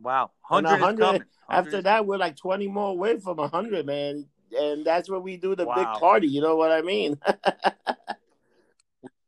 [0.00, 0.30] Wow.
[0.50, 4.26] And 100 is 100 After that, we're like 20 more away from 100, man.
[4.56, 6.28] And that's when we do the big party.
[6.28, 7.18] You know what I mean?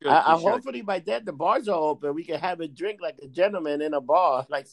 [0.01, 2.14] Good, I, I, hopefully by then the bars are open.
[2.14, 4.47] We can have a drink like a gentleman in a bar.
[4.51, 4.68] Like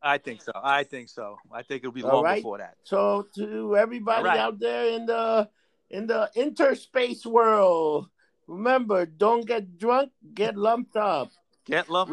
[0.00, 0.52] I think so.
[0.54, 1.38] I think so.
[1.52, 2.36] I think it'll be long right.
[2.36, 2.76] before that.
[2.84, 4.38] so to everybody right.
[4.38, 5.48] out there in the
[5.90, 8.08] in the interspace world,
[8.50, 11.30] remember, don't get drunk, get lumped up.
[11.64, 12.12] Get lumped